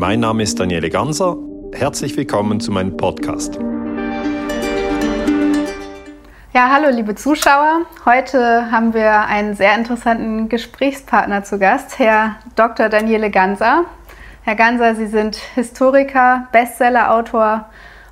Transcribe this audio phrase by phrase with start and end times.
[0.00, 1.36] Mein Name ist Daniele Ganser.
[1.74, 3.58] Herzlich willkommen zu meinem Podcast.
[6.54, 7.82] Ja, hallo liebe Zuschauer.
[8.06, 12.88] Heute haben wir einen sehr interessanten Gesprächspartner zu Gast, Herr Dr.
[12.88, 13.84] Daniele Ganser.
[14.40, 17.66] Herr Ganser, Sie sind Historiker, Bestsellerautor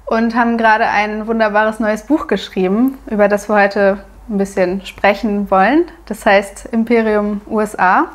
[0.05, 5.51] und haben gerade ein wunderbares neues Buch geschrieben, über das wir heute ein bisschen sprechen
[5.51, 5.87] wollen.
[6.05, 8.11] Das heißt Imperium USA.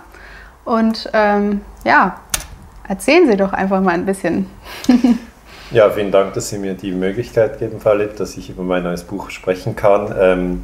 [0.64, 2.20] Und ähm, ja,
[2.88, 4.48] erzählen Sie doch einfach mal ein bisschen.
[5.72, 9.04] ja, vielen Dank, dass Sie mir die Möglichkeit geben, Philipp, dass ich über mein neues
[9.04, 10.14] Buch sprechen kann.
[10.20, 10.64] Ähm,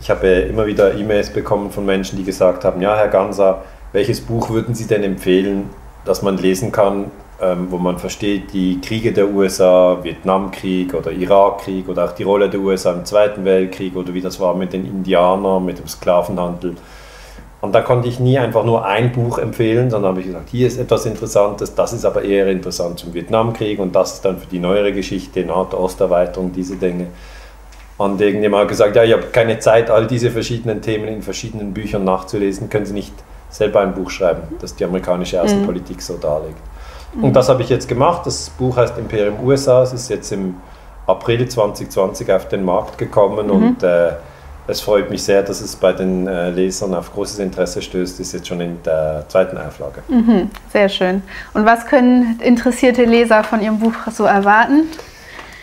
[0.00, 4.20] ich habe immer wieder E-Mails bekommen von Menschen, die gesagt haben, ja, Herr Ganser, welches
[4.20, 5.70] Buch würden Sie denn empfehlen,
[6.04, 7.10] das man lesen kann,
[7.40, 12.48] ähm, wo man versteht die Kriege der USA, Vietnamkrieg oder Irakkrieg oder auch die Rolle
[12.48, 16.76] der USA im Zweiten Weltkrieg oder wie das war mit den Indianern, mit dem Sklavenhandel.
[17.60, 20.66] Und da konnte ich nie einfach nur ein Buch empfehlen, sondern habe ich gesagt, hier
[20.66, 24.46] ist etwas Interessantes, das ist aber eher interessant zum Vietnamkrieg und das ist dann für
[24.46, 27.06] die neuere Geschichte, NATO-Osterweiterung, diese Dinge.
[27.98, 31.72] Und irgendjemand hat gesagt, ja, ich habe keine Zeit, all diese verschiedenen Themen in verschiedenen
[31.72, 33.14] Büchern nachzulesen, können Sie nicht
[33.48, 36.00] selber ein Buch schreiben, das die amerikanische Außenpolitik mhm.
[36.00, 36.58] so darlegt.
[37.20, 38.26] Und das habe ich jetzt gemacht.
[38.26, 39.82] Das Buch heißt Imperium USA.
[39.82, 40.56] Es ist jetzt im
[41.06, 43.52] April 2020 auf den Markt gekommen mhm.
[43.52, 44.12] und äh,
[44.68, 48.18] es freut mich sehr, dass es bei den äh, Lesern auf großes Interesse stößt.
[48.20, 50.02] Ist jetzt schon in der zweiten Auflage.
[50.08, 51.22] Mhm, sehr schön.
[51.54, 54.88] Und was können interessierte Leser von Ihrem Buch so erwarten?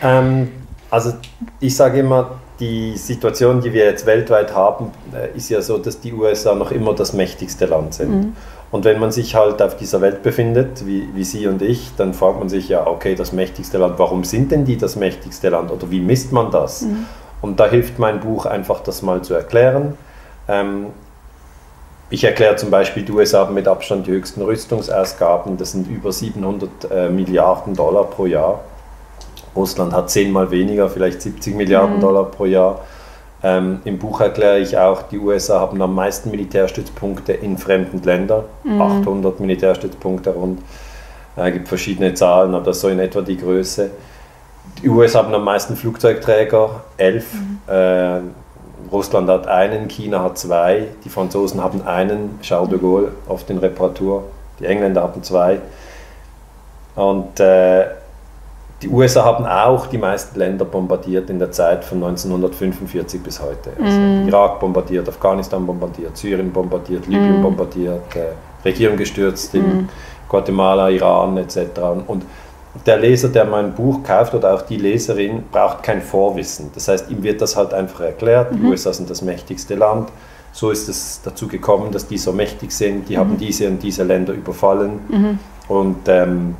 [0.02, 0.50] Ähm,
[0.90, 1.12] also
[1.60, 6.00] ich sage immer, die Situation, die wir jetzt weltweit haben, äh, ist ja so, dass
[6.00, 8.10] die USA noch immer das mächtigste Land sind.
[8.10, 8.32] Mhm.
[8.70, 12.14] Und wenn man sich halt auf dieser Welt befindet, wie, wie Sie und ich, dann
[12.14, 15.70] fragt man sich ja, okay, das mächtigste Land, warum sind denn die das mächtigste Land
[15.70, 16.82] oder wie misst man das?
[16.82, 17.06] Mhm.
[17.44, 19.98] Und da hilft mein Buch einfach, das mal zu erklären.
[20.48, 20.86] Ähm,
[22.08, 26.10] ich erkläre zum Beispiel, die USA haben mit Abstand die höchsten Rüstungsausgaben, das sind über
[26.10, 28.60] 700 äh, Milliarden Dollar pro Jahr.
[29.54, 32.00] Russland hat zehnmal weniger, vielleicht 70 Milliarden mhm.
[32.00, 32.80] Dollar pro Jahr.
[33.42, 38.44] Ähm, Im Buch erkläre ich auch, die USA haben am meisten Militärstützpunkte in fremden Ländern,
[38.62, 38.80] mhm.
[38.80, 40.62] 800 Militärstützpunkte rund.
[41.36, 43.90] Es äh, gibt verschiedene Zahlen, aber das ist so in etwa die Größe.
[44.84, 47.32] Die USA haben am meisten Flugzeugträger, elf.
[47.32, 47.58] Mhm.
[47.66, 48.20] Äh,
[48.92, 53.56] Russland hat einen, China hat zwei, die Franzosen haben einen, Charles de Gaulle oft in
[53.56, 54.24] Reparatur,
[54.60, 55.58] die Engländer haben zwei.
[56.96, 57.86] Und äh,
[58.82, 63.70] die USA haben auch die meisten Länder bombardiert in der Zeit von 1945 bis heute.
[63.82, 64.28] Also mm.
[64.28, 67.42] Irak bombardiert, Afghanistan bombardiert, Syrien bombardiert, Libyen mm.
[67.42, 69.88] bombardiert, äh, Regierung gestürzt in mm.
[70.28, 71.58] Guatemala, Iran etc.
[72.06, 72.24] Und
[72.86, 76.70] der Leser, der mein Buch kauft oder auch die Leserin, braucht kein Vorwissen.
[76.74, 78.52] Das heißt, ihm wird das halt einfach erklärt.
[78.52, 78.70] Die mhm.
[78.70, 80.10] USA sind das mächtigste Land.
[80.52, 83.08] So ist es dazu gekommen, dass die so mächtig sind.
[83.08, 83.20] Die mhm.
[83.20, 85.00] haben diese und diese Länder überfallen.
[85.08, 85.38] Mhm.
[85.68, 86.56] Und ähm,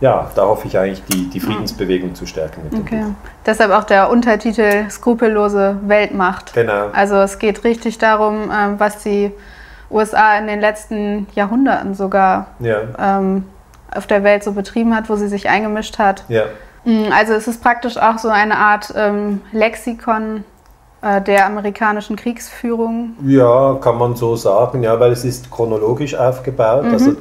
[0.00, 3.04] ja, da hoffe ich eigentlich, die, die Friedensbewegung zu stärken okay.
[3.46, 6.54] Deshalb auch der Untertitel Skrupellose Weltmacht.
[6.54, 6.88] Genau.
[6.92, 9.30] Also es geht richtig darum, ähm, was die
[9.92, 12.80] USA in den letzten Jahrhunderten sogar ja.
[12.98, 13.44] ähm,
[13.94, 16.24] auf der Welt so betrieben hat, wo sie sich eingemischt hat.
[16.28, 16.44] Ja.
[16.84, 20.44] Mm, also es ist praktisch auch so eine Art ähm, Lexikon
[21.02, 23.16] äh, der amerikanischen Kriegsführung.
[23.24, 26.84] Ja, kann man so sagen, ja, weil es ist chronologisch aufgebaut.
[26.84, 26.92] Mhm.
[26.92, 27.16] Also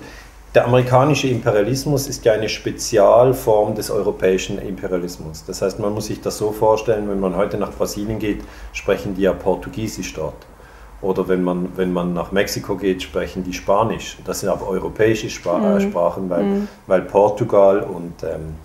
[0.54, 5.46] der amerikanische Imperialismus ist ja eine Spezialform des europäischen Imperialismus.
[5.46, 8.42] Das heißt, man muss sich das so vorstellen, wenn man heute nach Brasilien geht,
[8.74, 10.36] sprechen die ja Portugiesisch dort.
[11.02, 14.18] Oder wenn man, wenn man nach Mexiko geht, sprechen die Spanisch.
[14.26, 15.82] Das sind aber europäische Spra mhm.
[15.82, 16.68] Sprachen, weil, mhm.
[16.88, 18.56] weil Portugal und ähm,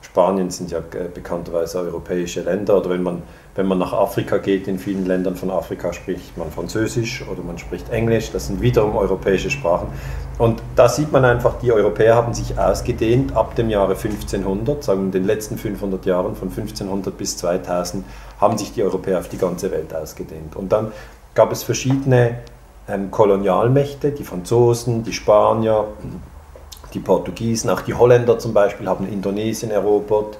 [0.00, 2.78] Spanien sind ja äh, bekannterweise europäische Länder.
[2.78, 3.22] Oder wenn man
[3.54, 7.56] wenn man nach Afrika geht, in vielen Ländern von Afrika spricht man Französisch oder man
[7.58, 8.32] spricht Englisch.
[8.32, 9.88] Das sind wiederum europäische Sprachen.
[10.38, 15.00] Und da sieht man einfach, die Europäer haben sich ausgedehnt ab dem Jahre 1500, sagen
[15.00, 18.04] wir in den letzten 500 Jahren, von 1500 bis 2000,
[18.40, 20.56] haben sich die Europäer auf die ganze Welt ausgedehnt.
[20.56, 20.90] Und dann
[21.34, 22.38] gab es verschiedene
[22.88, 25.88] ähm, Kolonialmächte, die Franzosen, die Spanier,
[26.92, 30.38] die Portugiesen, auch die Holländer zum Beispiel haben Indonesien erobert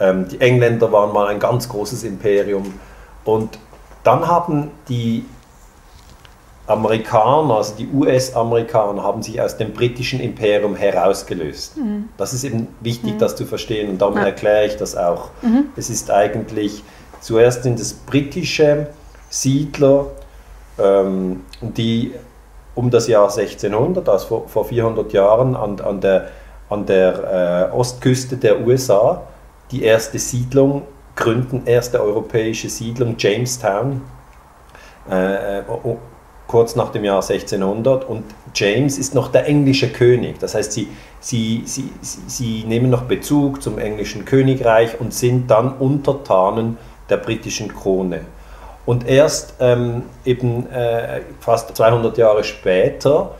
[0.00, 2.74] ähm, die Engländer waren mal ein ganz großes Imperium.
[3.24, 3.58] Und
[4.02, 5.26] dann haben die
[6.66, 11.76] Amerikaner, also die US-Amerikaner, haben sich aus dem britischen Imperium herausgelöst.
[11.76, 12.08] Mhm.
[12.16, 13.18] Das ist eben wichtig, mhm.
[13.18, 14.24] das zu verstehen und darum ja.
[14.24, 15.30] erkläre ich das auch.
[15.42, 15.66] Mhm.
[15.76, 16.82] Es ist eigentlich,
[17.20, 18.88] zuerst sind es britische
[19.28, 20.06] Siedler,
[20.82, 22.12] ähm, die
[22.74, 26.28] um das Jahr 1600, also vor, vor 400 Jahren, an, an der,
[26.68, 29.22] an der äh, Ostküste der USA
[29.70, 30.82] die erste Siedlung
[31.14, 34.02] gründen, erste europäische Siedlung, Jamestown,
[35.10, 35.62] äh, äh
[36.46, 38.04] kurz nach dem Jahr 1600.
[38.04, 38.24] Und
[38.56, 40.40] James ist noch der englische König.
[40.40, 40.88] Das heißt, sie,
[41.20, 46.76] sie, sie, sie, sie nehmen noch Bezug zum englischen Königreich und sind dann Untertanen
[47.08, 48.22] der britischen Krone.
[48.90, 53.36] Und erst ähm, eben äh, fast 200 Jahre später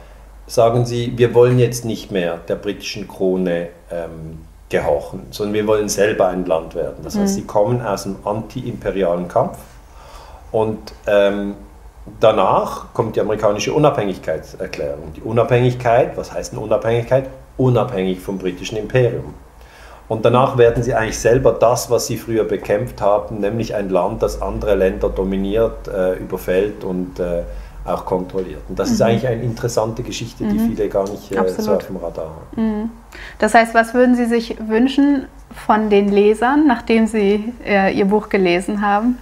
[0.47, 5.89] sagen sie, wir wollen jetzt nicht mehr der britischen Krone ähm, gehorchen, sondern wir wollen
[5.89, 6.99] selber ein Land werden.
[7.03, 7.41] Das heißt, mhm.
[7.41, 9.59] sie kommen aus einem anti-imperialen Kampf
[10.53, 11.57] und ähm,
[12.21, 15.15] danach kommt die amerikanische Unabhängigkeitserklärung.
[15.17, 17.29] Die Unabhängigkeit, was heißt eine Unabhängigkeit?
[17.57, 19.35] Unabhängig vom britischen Imperium.
[20.11, 24.25] Und danach werden sie eigentlich selber das, was sie früher bekämpft haben, nämlich ein Land,
[24.25, 27.45] das andere Länder dominiert, äh, überfällt und äh,
[27.85, 28.63] auch kontrolliert.
[28.69, 28.95] Und das mhm.
[28.95, 30.75] ist eigentlich eine interessante Geschichte, die mhm.
[30.75, 32.61] viele gar nicht äh, so auf dem Radar haben.
[32.61, 32.91] Mhm.
[33.39, 38.31] Das heißt, was würden Sie sich wünschen von den Lesern, nachdem Sie äh, Ihr Buch
[38.31, 39.17] gelesen haben?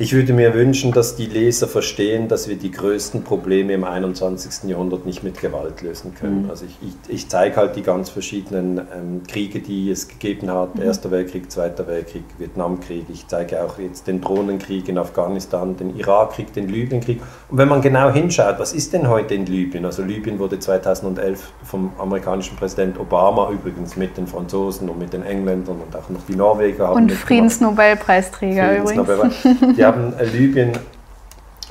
[0.00, 4.70] Ich würde mir wünschen, dass die Leser verstehen, dass wir die größten Probleme im 21.
[4.70, 6.44] Jahrhundert nicht mit Gewalt lösen können.
[6.44, 6.50] Mhm.
[6.50, 10.76] Also ich, ich, ich zeige halt die ganz verschiedenen ähm, Kriege, die es gegeben hat.
[10.76, 10.84] Mhm.
[10.84, 13.04] Erster Weltkrieg, Zweiter Weltkrieg, Vietnamkrieg.
[13.12, 17.20] Ich zeige auch jetzt den Drohnenkrieg in Afghanistan, den Irakkrieg, den Libyenkrieg.
[17.50, 19.84] Und wenn man genau hinschaut, was ist denn heute in Libyen?
[19.84, 25.24] Also Libyen wurde 2011 vom amerikanischen Präsident Obama übrigens mit den Franzosen und mit den
[25.24, 26.90] Engländern und auch noch die Norweger.
[26.92, 29.42] Und Friedensnobelpreisträger übrigens.
[29.76, 30.72] Die haben Libyen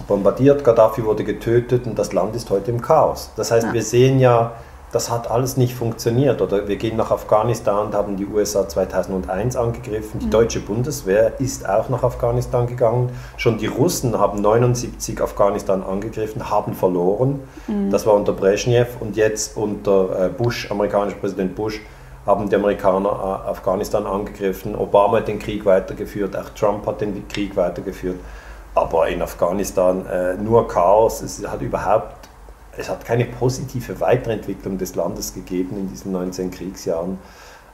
[0.08, 3.32] bombardiert, Gaddafi wurde getötet und das Land ist heute im Chaos.
[3.36, 3.74] Das heißt, ja.
[3.74, 4.54] wir sehen ja,
[4.92, 6.42] das hat alles nicht funktioniert.
[6.42, 10.20] Oder wir gehen nach Afghanistan und haben die USA 2001 angegriffen.
[10.20, 10.32] Die mhm.
[10.32, 13.12] deutsche Bundeswehr ist auch nach Afghanistan gegangen.
[13.38, 17.40] Schon die Russen haben 79 Afghanistan angegriffen, haben verloren.
[17.68, 17.92] Mhm.
[17.92, 21.82] Das war unter Brezhnev und jetzt unter äh, Bush, amerikanischer Präsident Bush,
[22.30, 24.76] haben die Amerikaner äh, Afghanistan angegriffen.
[24.76, 28.20] Obama hat den Krieg weitergeführt, auch Trump hat den Krieg weitergeführt.
[28.76, 31.22] Aber in Afghanistan äh, nur Chaos.
[31.22, 32.30] Es hat überhaupt,
[32.78, 37.18] es hat keine positive Weiterentwicklung des Landes gegeben in diesen 19 Kriegsjahren.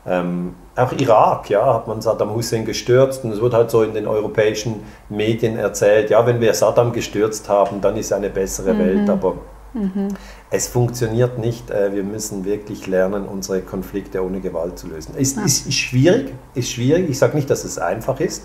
[0.08, 3.94] Ähm, auch Irak, ja, hat man Saddam Hussein gestürzt und es wird halt so in
[3.94, 8.80] den europäischen Medien erzählt, ja, wenn wir Saddam gestürzt haben, dann ist eine bessere mhm.
[8.80, 9.34] Welt, aber
[9.74, 10.10] mhm.
[10.56, 11.70] Es funktioniert nicht.
[11.70, 15.16] Äh, wir müssen wirklich lernen, unsere Konflikte ohne Gewalt zu lösen.
[15.18, 17.10] Ist, ist, ist schwierig, ist schwierig.
[17.10, 18.44] Ich sage nicht, dass es einfach ist,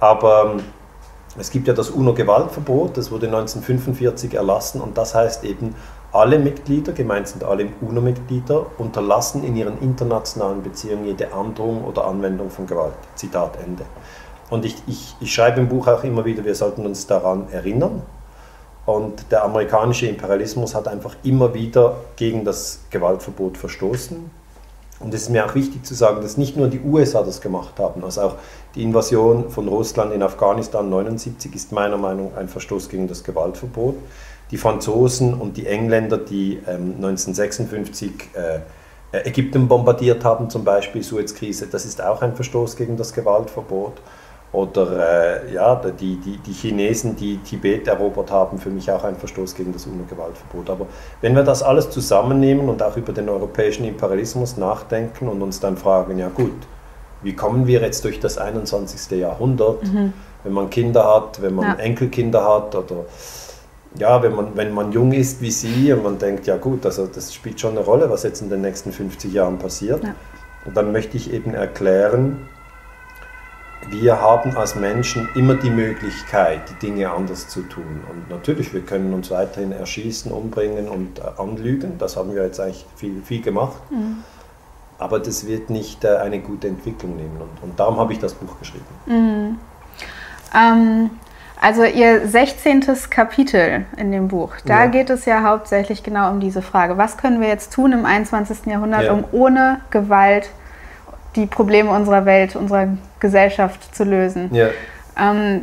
[0.00, 0.62] aber ähm,
[1.38, 5.74] es gibt ja das UNO-Gewaltverbot, das wurde 1945 erlassen und das heißt eben,
[6.12, 12.50] alle Mitglieder, gemeint sind alle UNO-Mitglieder, unterlassen in ihren internationalen Beziehungen jede Androhung oder Anwendung
[12.50, 12.94] von Gewalt.
[13.16, 13.84] Zitat Ende.
[14.48, 18.02] Und ich, ich, ich schreibe im Buch auch immer wieder, wir sollten uns daran erinnern.
[18.86, 24.30] Und der amerikanische Imperialismus hat einfach immer wieder gegen das Gewaltverbot verstoßen.
[25.00, 27.78] Und es ist mir auch wichtig zu sagen, dass nicht nur die USA das gemacht
[27.78, 28.34] haben, also auch
[28.74, 33.24] die Invasion von Russland in Afghanistan 1979 ist meiner Meinung nach ein Verstoß gegen das
[33.24, 33.96] Gewaltverbot.
[34.50, 38.60] Die Franzosen und die Engländer, die ähm, 1956 äh,
[39.28, 43.94] Ägypten bombardiert haben, zum Beispiel Suezkrise, das ist auch ein Verstoß gegen das Gewaltverbot.
[44.54, 49.16] Oder äh, ja, die, die, die Chinesen, die Tibet erobert haben, für mich auch ein
[49.16, 50.70] Verstoß gegen das UNO-Gewaltverbot.
[50.70, 50.86] Aber
[51.20, 55.76] wenn wir das alles zusammennehmen und auch über den europäischen Imperialismus nachdenken und uns dann
[55.76, 56.52] fragen, ja gut,
[57.24, 59.18] wie kommen wir jetzt durch das 21.
[59.18, 60.12] Jahrhundert, mhm.
[60.44, 61.84] wenn man Kinder hat, wenn man ja.
[61.84, 63.06] Enkelkinder hat oder
[63.98, 67.08] ja, wenn man, wenn man jung ist wie Sie und man denkt, ja gut, also
[67.08, 70.04] das spielt schon eine Rolle, was jetzt in den nächsten 50 Jahren passiert.
[70.04, 70.14] Ja.
[70.64, 72.48] Und dann möchte ich eben erklären,
[73.90, 78.02] wir haben als Menschen immer die Möglichkeit, die Dinge anders zu tun.
[78.10, 81.98] Und natürlich, wir können uns weiterhin erschießen, umbringen und äh, anlügen.
[81.98, 83.78] Das haben wir jetzt eigentlich viel, viel gemacht.
[83.90, 84.24] Mhm.
[84.98, 87.40] Aber das wird nicht äh, eine gute Entwicklung nehmen.
[87.40, 88.84] Und, und darum habe ich das Buch geschrieben.
[89.06, 89.58] Mhm.
[90.54, 91.10] Ähm,
[91.60, 92.84] also Ihr 16.
[93.10, 94.86] Kapitel in dem Buch, da ja.
[94.86, 96.98] geht es ja hauptsächlich genau um diese Frage.
[96.98, 98.66] Was können wir jetzt tun im 21.
[98.66, 99.12] Jahrhundert, ja.
[99.12, 100.50] um ohne Gewalt
[101.36, 102.88] die Probleme unserer Welt, unserer
[103.20, 104.54] Gesellschaft zu lösen.
[104.54, 104.68] Ja.
[105.18, 105.62] Ähm,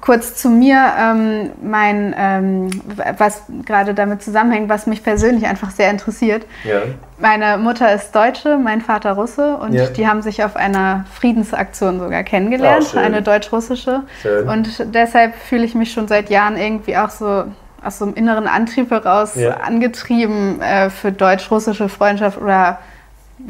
[0.00, 2.70] kurz zu mir, ähm, mein, ähm,
[3.18, 6.44] was gerade damit zusammenhängt, was mich persönlich einfach sehr interessiert.
[6.64, 6.82] Ja.
[7.18, 9.86] Meine Mutter ist Deutsche, mein Vater Russe und ja.
[9.86, 14.02] die haben sich auf einer Friedensaktion sogar kennengelernt, oh, eine deutsch-russische.
[14.46, 17.44] Und deshalb fühle ich mich schon seit Jahren irgendwie auch so
[17.82, 19.58] aus so einem inneren Antrieb heraus ja.
[19.58, 22.78] angetrieben äh, für deutsch-russische Freundschaft oder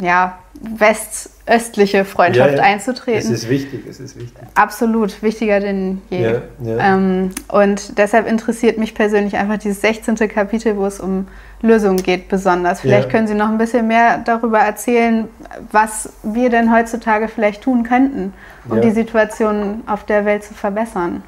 [0.01, 2.63] ja, westöstliche Freundschaft ja, ja.
[2.63, 3.19] einzutreten.
[3.19, 4.37] Es ist wichtig, es ist wichtig.
[4.55, 6.23] Absolut, wichtiger denn je.
[6.23, 6.43] Ja,
[6.79, 10.17] ähm, und deshalb interessiert mich persönlich einfach dieses 16.
[10.29, 11.29] Kapitel, wo es um
[11.63, 12.81] Lösungen geht, besonders.
[12.81, 15.29] Vielleicht können Sie noch ein bisschen mehr darüber erzählen,
[15.73, 18.35] was wir denn heutzutage vielleicht tun könnten,
[18.69, 21.23] um die Situation auf der Welt zu verbessern.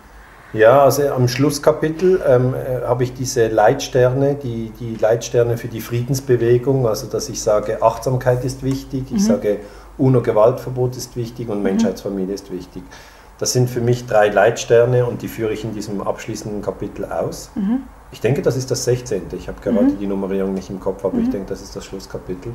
[0.54, 5.82] Ja, also am Schlusskapitel ähm, äh, habe ich diese Leitsterne, die, die Leitsterne für die
[5.82, 9.26] Friedensbewegung, also dass ich sage, Achtsamkeit ist wichtig, ich mhm.
[9.26, 9.60] sage,
[9.98, 11.64] UNO-Gewaltverbot ist wichtig und mhm.
[11.64, 12.82] Menschheitsfamilie ist wichtig.
[13.38, 17.50] Das sind für mich drei Leitsterne und die führe ich in diesem abschließenden Kapitel aus.
[17.54, 17.82] Mhm.
[18.10, 19.22] Ich denke, das ist das 16.
[19.36, 19.98] Ich habe gerade mhm.
[19.98, 21.32] die Nummerierung nicht im Kopf, aber ich mhm.
[21.32, 22.52] denke, das ist das Schlusskapitel.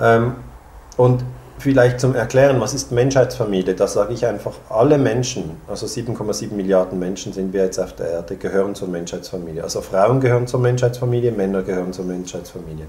[0.00, 0.34] Ähm,
[0.96, 1.24] und
[1.60, 3.74] vielleicht zum Erklären, was ist Menschheitsfamilie?
[3.74, 8.10] Da sage ich einfach, alle Menschen, also 7,7 Milliarden Menschen sind wir jetzt auf der
[8.10, 9.62] Erde, gehören zur Menschheitsfamilie.
[9.62, 12.86] Also Frauen gehören zur Menschheitsfamilie, Männer gehören zur Menschheitsfamilie.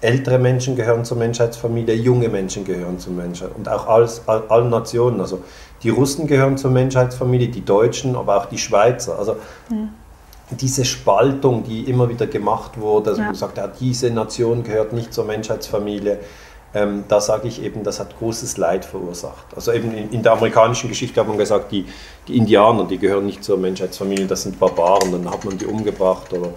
[0.00, 4.68] Ältere Menschen gehören zur Menschheitsfamilie, junge Menschen gehören zur Menschheit und auch alles, all, alle
[4.68, 5.20] Nationen.
[5.20, 5.40] Also
[5.82, 9.18] die Russen gehören zur Menschheitsfamilie, die Deutschen, aber auch die Schweizer.
[9.18, 9.36] Also
[9.70, 9.88] mhm.
[10.50, 13.26] diese Spaltung, die immer wieder gemacht wurde, also ja.
[13.26, 16.20] man sagt, ja, diese Nation gehört nicht zur Menschheitsfamilie,
[16.74, 19.46] ähm, da sage ich eben, das hat großes Leid verursacht.
[19.54, 21.86] Also eben in, in, der amerikanischen Geschichte hat man gesagt, die,
[22.26, 26.32] die Indianer, die gehören nicht zur Menschheitsfamilie, das sind Barbaren, dann hat man die umgebracht
[26.32, 26.50] oder,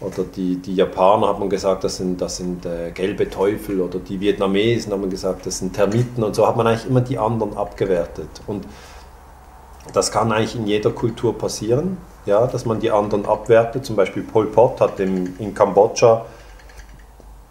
[0.00, 3.98] oder die, die Japaner hat man gesagt, das sind, das sind äh, gelbe Teufel oder
[3.98, 7.16] die Vietnamesen hat man gesagt, das sind Termiten und so hat man eigentlich immer die
[7.16, 8.28] anderen abgewertet.
[8.46, 8.66] Und
[9.94, 11.96] das kann eigentlich in jeder Kultur passieren,
[12.26, 13.86] ja, dass man die anderen abwertet.
[13.86, 16.26] Zum Beispiel Pol Pot hat im, in Kambodscha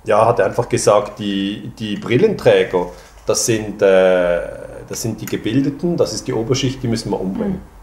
[0.05, 2.87] ja, hat einfach gesagt, die, die Brillenträger,
[3.25, 4.41] das sind, äh,
[4.87, 7.53] das sind die Gebildeten, das ist die Oberschicht, die müssen wir umbringen.
[7.53, 7.75] Mhm.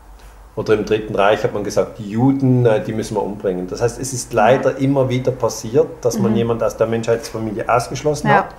[0.54, 3.66] Oder im Dritten Reich hat man gesagt, die Juden, äh, die müssen wir umbringen.
[3.68, 6.38] Das heißt, es ist leider immer wieder passiert, dass man mhm.
[6.38, 8.34] jemand aus der Menschheitsfamilie ausgeschlossen ja.
[8.36, 8.54] hat,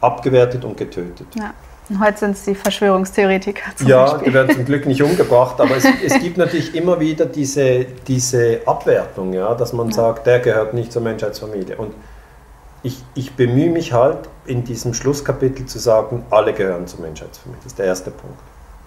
[0.00, 1.26] abgewertet und getötet.
[1.34, 1.54] Ja.
[1.88, 4.28] Und heute sind es die Verschwörungstheoretiker zum ja, Beispiel.
[4.28, 8.60] die werden zum Glück nicht umgebracht, aber es, es gibt natürlich immer wieder diese, diese
[8.66, 9.94] Abwertung, ja, dass man ja.
[9.94, 11.76] sagt, der gehört nicht zur Menschheitsfamilie.
[11.76, 11.94] Und
[12.86, 17.58] ich, ich bemühe mich halt in diesem Schlusskapitel zu sagen, alle gehören zur Menschheitsfamilie.
[17.62, 18.38] Das ist der erste Punkt.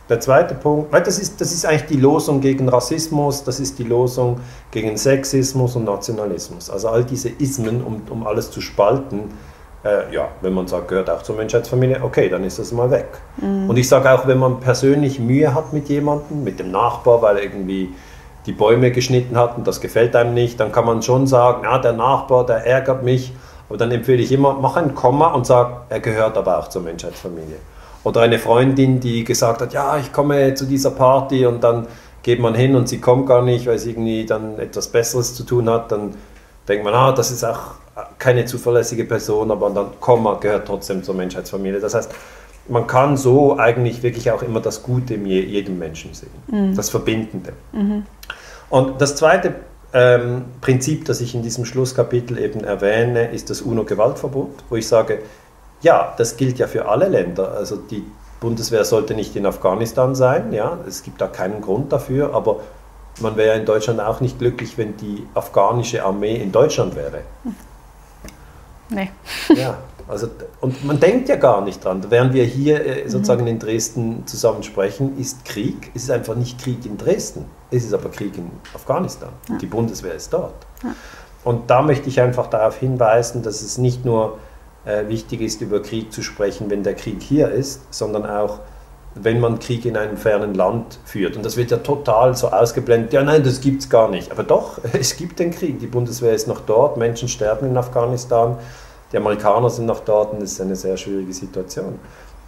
[0.07, 3.77] Der zweite Punkt, weil das ist, das ist eigentlich die Losung gegen Rassismus, das ist
[3.77, 4.39] die Losung
[4.71, 6.69] gegen Sexismus und Nationalismus.
[6.69, 9.31] Also all diese Ismen, um, um alles zu spalten,
[9.83, 13.07] äh, ja, wenn man sagt, gehört auch zur Menschheitsfamilie, okay, dann ist das mal weg.
[13.37, 13.69] Mhm.
[13.69, 17.37] Und ich sage auch, wenn man persönlich Mühe hat mit jemandem, mit dem Nachbar, weil
[17.37, 17.93] er irgendwie
[18.45, 21.77] die Bäume geschnitten hat und das gefällt einem nicht, dann kann man schon sagen, ja,
[21.77, 23.33] der Nachbar, der ärgert mich,
[23.69, 26.81] aber dann empfehle ich immer, mach ein Komma und sag, er gehört aber auch zur
[26.81, 27.57] Menschheitsfamilie.
[28.03, 31.87] Oder eine Freundin, die gesagt hat, ja, ich komme zu dieser Party und dann
[32.23, 35.43] geht man hin und sie kommt gar nicht, weil sie irgendwie dann etwas Besseres zu
[35.43, 36.15] tun hat, dann
[36.67, 37.75] denkt man, ah, das ist auch
[38.17, 41.79] keine zuverlässige Person, aber dann Komma gehört trotzdem zur Menschheitsfamilie.
[41.79, 42.11] Das heißt,
[42.69, 46.75] man kann so eigentlich wirklich auch immer das Gute in jedem Menschen sehen, mhm.
[46.75, 47.53] das Verbindende.
[47.71, 48.03] Mhm.
[48.69, 49.55] Und das zweite
[49.93, 55.19] ähm, Prinzip, das ich in diesem Schlusskapitel eben erwähne, ist das UNO-Gewaltverbot, wo ich sage,
[55.81, 57.53] ja, das gilt ja für alle Länder.
[57.53, 58.05] Also die
[58.39, 62.61] Bundeswehr sollte nicht in Afghanistan sein, ja, es gibt da keinen Grund dafür, aber
[63.19, 67.21] man wäre in Deutschland auch nicht glücklich, wenn die afghanische Armee in Deutschland wäre.
[68.89, 69.09] Nee.
[69.55, 69.77] Ja,
[70.09, 70.27] also,
[70.59, 72.03] und man denkt ja gar nicht dran.
[72.09, 75.91] Während wir hier äh, sozusagen in Dresden zusammen sprechen, ist Krieg.
[75.93, 77.45] Es ist einfach nicht Krieg in Dresden.
[77.69, 79.29] Es ist aber Krieg in Afghanistan.
[79.47, 79.57] Ja.
[79.59, 80.55] Die Bundeswehr ist dort.
[80.83, 80.95] Ja.
[81.43, 84.39] Und da möchte ich einfach darauf hinweisen, dass es nicht nur
[84.83, 88.59] äh, wichtig ist, über Krieg zu sprechen, wenn der Krieg hier ist, sondern auch,
[89.13, 91.37] wenn man Krieg in einem fernen Land führt.
[91.37, 93.13] Und das wird ja total so ausgeblendet.
[93.13, 94.31] Ja, nein, das gibt es gar nicht.
[94.31, 95.79] Aber doch, es gibt den Krieg.
[95.79, 98.57] Die Bundeswehr ist noch dort, Menschen sterben in Afghanistan.
[99.11, 101.99] Die Amerikaner sind noch dort und es ist eine sehr schwierige Situation.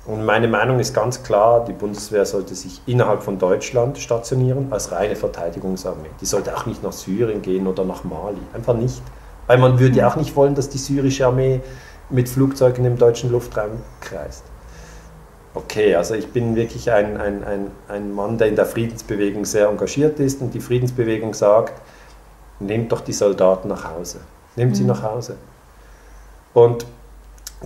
[0.05, 4.91] Und meine Meinung ist ganz klar, die Bundeswehr sollte sich innerhalb von Deutschland stationieren als
[4.91, 6.09] reine Verteidigungsarmee.
[6.19, 8.41] Die sollte auch nicht nach Syrien gehen oder nach Mali.
[8.53, 9.01] Einfach nicht.
[9.45, 11.61] Weil man würde ja auch nicht wollen, dass die syrische Armee
[12.09, 14.43] mit Flugzeugen im deutschen Luftraum kreist.
[15.53, 19.67] Okay, also ich bin wirklich ein, ein, ein, ein Mann, der in der Friedensbewegung sehr
[19.67, 21.73] engagiert ist und die Friedensbewegung sagt,
[22.59, 24.19] nehmt doch die Soldaten nach Hause.
[24.55, 24.89] Nehmt sie mhm.
[24.89, 25.35] nach Hause.
[26.53, 26.85] Und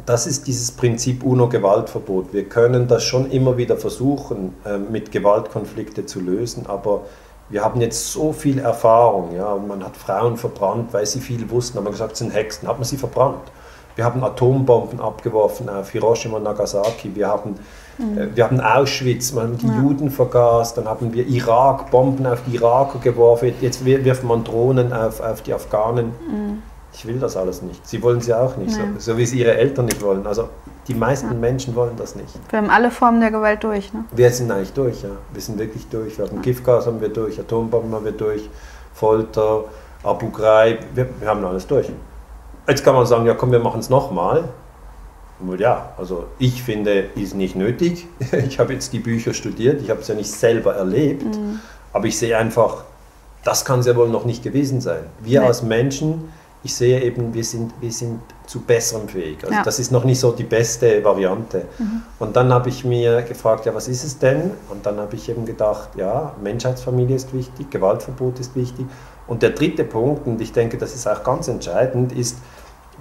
[0.05, 2.33] das ist dieses Prinzip UNO-Gewaltverbot.
[2.33, 7.01] Wir können das schon immer wieder versuchen, ähm, mit Gewaltkonflikte zu lösen, aber
[7.49, 9.35] wir haben jetzt so viel Erfahrung.
[9.35, 12.77] Ja, man hat Frauen verbrannt, weil sie viel wussten, haben gesagt, sie sind Hexen, hat
[12.77, 13.51] man sie verbrannt.
[13.95, 17.15] Wir haben Atombomben abgeworfen auf Hiroshima und Nagasaki.
[17.15, 17.55] Wir haben,
[17.97, 18.17] mhm.
[18.17, 19.77] äh, wir haben Auschwitz, man hat die ja.
[19.77, 20.77] Juden vergast.
[20.77, 23.53] Dann haben wir Irak, Bomben auf die Iraker geworfen.
[23.61, 26.07] Jetzt wirft man Drohnen auf, auf die Afghanen.
[26.29, 27.85] Mhm ich will das alles nicht.
[27.85, 30.25] Sie wollen sie auch nicht, so, so, wie es ihre Eltern nicht wollen.
[30.25, 30.47] Also
[30.87, 31.33] die meisten ja.
[31.33, 32.29] Menschen wollen das nicht.
[32.49, 34.05] Wir haben alle Formen der Gewalt durch, ne?
[34.11, 35.09] Wir sind eigentlich durch, ja.
[35.33, 36.17] Wir sind wirklich durch.
[36.17, 36.41] Wir haben ja.
[36.41, 38.49] Giftgas haben wir durch, Atombomben haben wir durch,
[38.93, 39.65] Folter,
[40.03, 41.89] Abu Ghraib, wir, wir haben alles durch.
[42.67, 44.45] Jetzt kann man sagen, ja komm, wir machen es nochmal.
[45.57, 48.07] Ja, also ich finde, ist nicht nötig.
[48.47, 51.25] Ich habe jetzt die Bücher studiert, ich habe es ja nicht selber erlebt.
[51.35, 51.59] Mhm.
[51.91, 52.85] Aber ich sehe einfach,
[53.43, 55.03] das kann es ja wohl noch nicht gewesen sein.
[55.19, 55.47] Wir Nee.
[55.47, 56.29] als Menschen,
[56.65, 59.37] ich sehe eben, wir sind, wir sind zu besserem fähig.
[59.43, 59.63] Also Ja.
[59.63, 61.65] das ist noch nicht so die beste Variante.
[62.17, 64.49] Und dann habe ich mir gefragt, ja, was ist es denn?
[64.71, 68.87] Und dann habe ich eben gedacht, ja, Menschheitsfamilie ist wichtig, Gewaltverbot ist wichtig.
[69.27, 72.37] Und der dritte Punkt, und ich denke, das ist auch ganz entscheidend, ist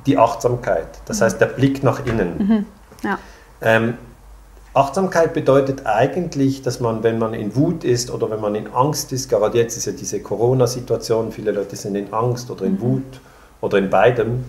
[0.05, 0.89] die Achtsamkeit.
[1.07, 2.67] Das heißt, der Blick nach innen.
[3.03, 3.19] Ja.
[3.63, 3.95] Ähm,
[4.75, 9.11] Achtsamkeit bedeutet eigentlich, dass man, wenn man in Wut ist oder wenn man in Angst
[9.13, 13.21] ist, gerade jetzt ist ja diese Corona-Situation, viele Leute sind in Angst oder in Wut
[13.65, 14.45] oder in beidem,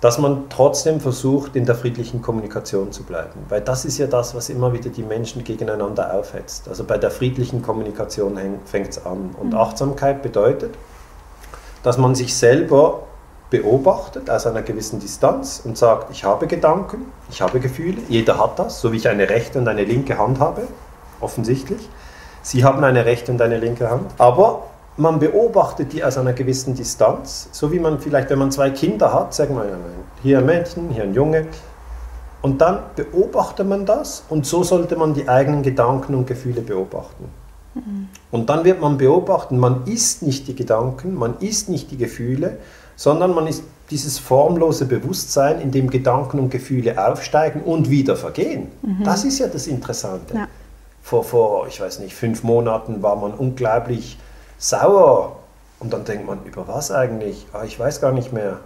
[0.00, 3.44] dass man trotzdem versucht, in der friedlichen Kommunikation zu bleiben.
[3.48, 6.68] Weil das ist ja das, was immer wieder die Menschen gegeneinander aufhetzt.
[6.68, 9.30] Also bei der friedlichen Kommunikation fängt es an.
[9.38, 10.74] Und Achtsamkeit bedeutet,
[11.84, 13.02] dass man sich selber
[13.50, 18.58] beobachtet aus einer gewissen Distanz und sagt, ich habe Gedanken, ich habe Gefühle, jeder hat
[18.58, 20.62] das, so wie ich eine rechte und eine linke Hand habe,
[21.20, 21.88] offensichtlich.
[22.42, 24.64] Sie haben eine rechte und eine linke Hand, aber
[24.96, 29.12] man beobachtet die aus einer gewissen Distanz, so wie man vielleicht, wenn man zwei Kinder
[29.12, 29.64] hat, sagen wir
[30.22, 31.46] hier ein Mädchen, hier ein Junge,
[32.42, 37.24] und dann beobachtet man das und so sollte man die eigenen Gedanken und Gefühle beobachten.
[38.30, 42.58] Und dann wird man beobachten, man ist nicht die Gedanken, man ist nicht die Gefühle,
[42.96, 48.68] sondern man ist dieses formlose Bewusstsein, in dem Gedanken und Gefühle aufsteigen und wieder vergehen.
[49.04, 50.34] Das ist ja das Interessante.
[50.34, 50.48] Ja.
[51.02, 54.18] Vor, vor, ich weiß nicht, fünf Monaten war man unglaublich
[54.62, 55.36] sauer.
[55.80, 57.46] Und dann denkt man, über was eigentlich?
[57.52, 58.58] Ah, ich weiß gar nicht mehr.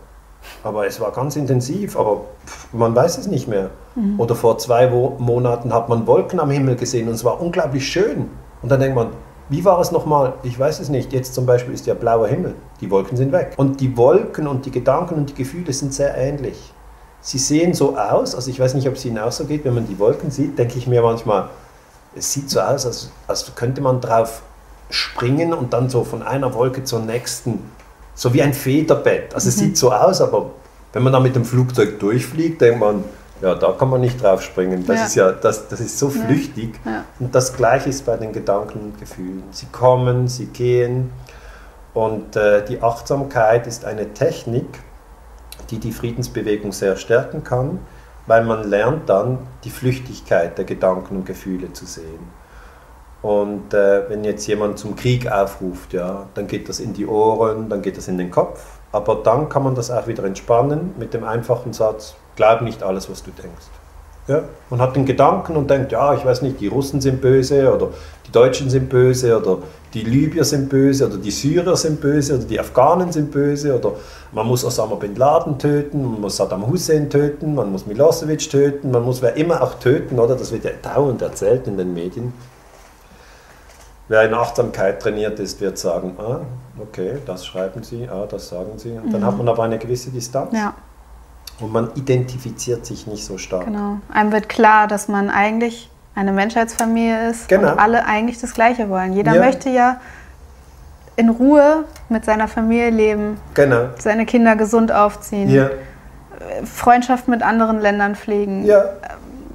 [0.63, 3.71] Aber es war ganz intensiv, aber pff, man weiß es nicht mehr.
[4.19, 7.89] Oder vor zwei Wo Monaten hat man Wolken am Himmel gesehen und es war unglaublich
[7.89, 8.29] schön.
[8.63, 9.09] Und dann denkt man,
[9.49, 10.35] wie war es nochmal?
[10.43, 11.13] Ich weiß es nicht.
[11.13, 12.55] Jetzt zum Beispiel ist ja blauer Himmel.
[12.81, 13.55] Die Wolken sind weg.
[13.57, 16.75] Und die Wolken und die Gedanken und die Gefühle sind sehr ähnlich.
[17.23, 19.75] Sie sehen so aus, also ich weiß nicht, ob es Ihnen auch so geht, wenn
[19.75, 21.49] man die Wolken sieht, denke ich mir manchmal,
[22.15, 24.43] es sieht so aus, als, als könnte man drauf
[24.91, 27.59] springen und dann so von einer Wolke zur nächsten,
[28.15, 29.35] so wie ein Federbett.
[29.35, 30.51] Also es sieht so aus, aber
[30.93, 33.05] wenn man da mit dem Flugzeug durchfliegt, denkt man,
[33.43, 34.87] ja, da kann man nicht drauf springen.
[34.87, 35.05] Das Ja.
[35.07, 36.81] ist ja, das, das ist so flüchtig.
[36.87, 37.05] Ja.
[37.19, 39.43] Und das Gleiche ist bei den Gedanken und Gefühlen.
[39.51, 41.11] Sie kommen, sie gehen.
[41.93, 44.67] Und äh, die Achtsamkeit ist eine Technik,
[45.71, 47.81] die die Friedensbewegung sehr stärken kann,
[48.27, 52.21] weil man lernt dann die Flüchtigkeit der Gedanken und Gefühle zu sehen.
[53.27, 57.69] Und äh, wenn jetzt jemand zum Krieg aufruft, ja, dann geht das in die Ohren,
[57.69, 58.79] dann geht das in den Kopf.
[58.93, 63.11] Aber dann kann man das auch wieder entspannen mit dem einfachen Satz, glaub nicht alles,
[63.11, 63.67] was du denkst.
[64.29, 67.75] Ja, man hat den Gedanken und denkt, ja, ich weiß nicht, die Russen sind böse
[67.75, 67.89] oder
[68.29, 69.59] die Deutschen sind böse oder
[69.93, 73.95] die Libyer sind böse oder die Syrer sind böse oder die Afghanen sind böse oder
[74.31, 78.93] man muss Osama Bin Laden töten, man muss Saddam Hussein töten, man muss Milosevic töten,
[78.93, 80.37] man muss wer immer auch töten, oder?
[80.37, 82.33] Das wird ja dauernd erzählt in den Medien.
[84.09, 86.41] Wer in Achtsamkeit trainiert ist, wird sagen, ah,
[86.81, 88.93] okay, das schreiben Sie, ah, das sagen Sie.
[88.93, 90.53] Und dann hat man aber eine gewisse Distanz.
[90.53, 90.75] Ja,
[91.61, 93.65] Und man identifiziert sich nicht so stark.
[93.65, 93.97] genau.
[94.13, 97.73] Einem wird klar, dass man eigentlich eine Menschheitsfamilie ist Genau.
[97.73, 99.13] und alle eigentlich das Gleiche wollen.
[99.13, 99.43] Jeder Ja.
[99.45, 100.01] möchte ja
[101.17, 103.89] in Ruhe mit seiner Familie leben, Genau.
[103.99, 105.71] seine Kinder gesund aufziehen, Ja,
[106.65, 108.85] Freundschaft mit anderen Ländern pflegen, ja,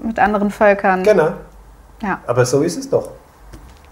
[0.04, 1.04] mit anderen Völkern.
[1.04, 1.30] genau.
[2.02, 2.20] Ja.
[2.28, 3.12] Aber so ist es doch.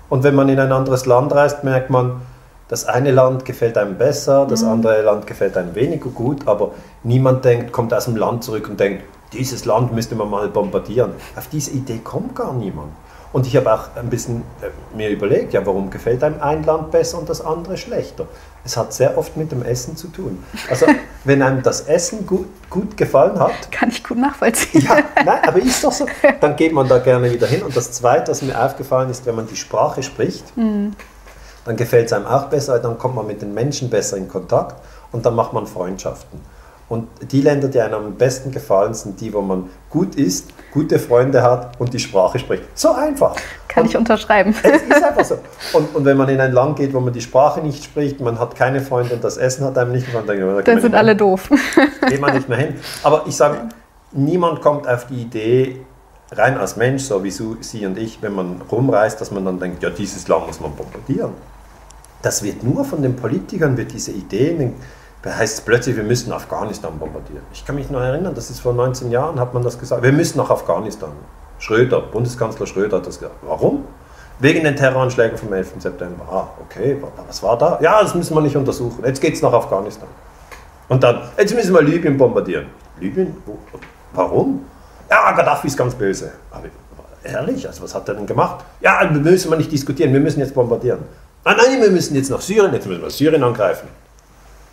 [0.09, 2.21] Und wenn man in ein anderes Land reist, merkt man,
[2.67, 6.71] das eine Land gefällt einem besser, das andere Land gefällt einem weniger gut, aber
[7.03, 11.13] niemand denkt, kommt aus dem Land zurück und denkt, dieses Land müsste man mal bombardieren.
[11.35, 12.91] Auf diese Idee kommt gar niemand.
[13.31, 16.89] Und ich habe auch ein bisschen äh, mir überlegt, ja, warum gefällt einem ein Land
[16.89, 18.25] besser und das andere schlechter?
[18.65, 20.43] Es hat sehr oft mit dem Essen zu tun.
[20.69, 20.85] Also,
[21.23, 24.81] wenn einem das Essen gut, gut gefallen hat, Kann ich gut nachvollziehen.
[24.81, 26.05] ja, nein, aber ist doch so.
[26.41, 27.63] Dann geht man da gerne wieder hin.
[27.63, 30.45] Und das Zweite, was mir aufgefallen ist, wenn man die Sprache spricht,
[31.65, 34.75] dann gefällt es einem auch besser, dann kommt man mit den Menschen besser in Kontakt
[35.11, 36.39] und dann macht man Freundschaften.
[36.89, 40.97] Und die Länder, die einem am besten gefallen, sind die, wo man gut ist, gute
[40.97, 42.63] Freunde hat und die Sprache spricht.
[42.73, 43.36] So einfach.
[43.67, 44.56] Kann und ich unterschreiben.
[44.63, 45.38] es ist einfach so.
[45.73, 48.39] Und, und wenn man in ein Land geht, wo man die Sprache nicht spricht, man
[48.39, 51.49] hat keine Freunde und das Essen hat einem nicht gefallen, dann, Dann sind alle doof.
[52.10, 52.73] geht man nicht mehr hin.
[53.04, 53.69] Aber ich sage,
[54.12, 55.82] niemand kommt auf die Idee,
[56.32, 59.84] rein als Mensch, so wie Sie und ich, wenn man rumreist, dass man dann denkt,
[59.84, 61.34] ja, dieses Land muss man bombardieren.
[62.21, 64.56] Das wird nur von den Politikern, wird diese Idee,
[65.21, 67.43] da heißt es plötzlich, wir müssen Afghanistan bombardieren.
[67.53, 70.12] Ich kann mich noch erinnern, das ist vor 19 Jahren, hat man das gesagt, wir
[70.13, 71.12] müssen nach Afghanistan.
[71.60, 73.36] Schröder, Bundeskanzler Schröder hat das gesagt.
[73.41, 73.84] Warum?
[74.39, 75.73] Wegen den Terroranschlägen vom 11.
[75.79, 76.23] September.
[76.32, 77.77] Ah, okay, wa- was war da?
[77.82, 79.03] Ja, das müssen wir nicht untersuchen.
[79.03, 80.08] Jetzt geht es nach Afghanistan.
[80.88, 82.67] Und dann, jetzt müssen wir Libyen bombardieren.
[83.01, 83.36] Libyen?
[84.13, 84.65] Warum?
[85.10, 86.32] Ja, Gaddafi ist ganz böse.
[86.51, 86.63] Aber
[87.23, 88.63] ehrlich, also was hat er denn gemacht?
[88.79, 90.99] Ja, müssen wir nicht diskutieren, wir müssen jetzt bombardieren.
[91.43, 93.88] Ah nein, wir müssen jetzt nach Syrien, jetzt müssen wir Syrien angreifen.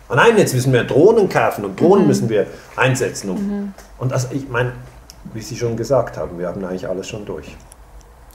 [0.09, 2.07] Ah nein, jetzt müssen wir Drohnen kaufen und Drohnen mhm.
[2.07, 3.29] müssen wir einsetzen.
[3.29, 3.73] Um, mhm.
[3.97, 4.73] Und also ich meine,
[5.33, 7.55] wie Sie schon gesagt haben, wir haben eigentlich alles schon durch.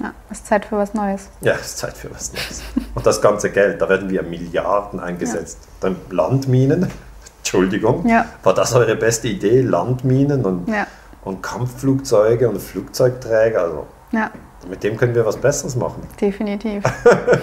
[0.00, 1.28] Ja, es ist Zeit für was Neues.
[1.40, 2.62] Ja, es ist Zeit für was Neues.
[2.94, 5.58] Und das ganze Geld, da werden wir Milliarden eingesetzt.
[5.62, 5.68] Ja.
[5.80, 6.90] Dann Landminen,
[7.38, 8.26] Entschuldigung, ja.
[8.42, 9.61] war das eure beste Idee?
[9.61, 10.87] Landminen und, ja.
[11.24, 13.62] und Kampfflugzeuge und Flugzeugträger?
[13.62, 14.30] Also, ja.
[14.68, 16.03] Mit dem können wir was Besseres machen.
[16.20, 16.85] Definitiv.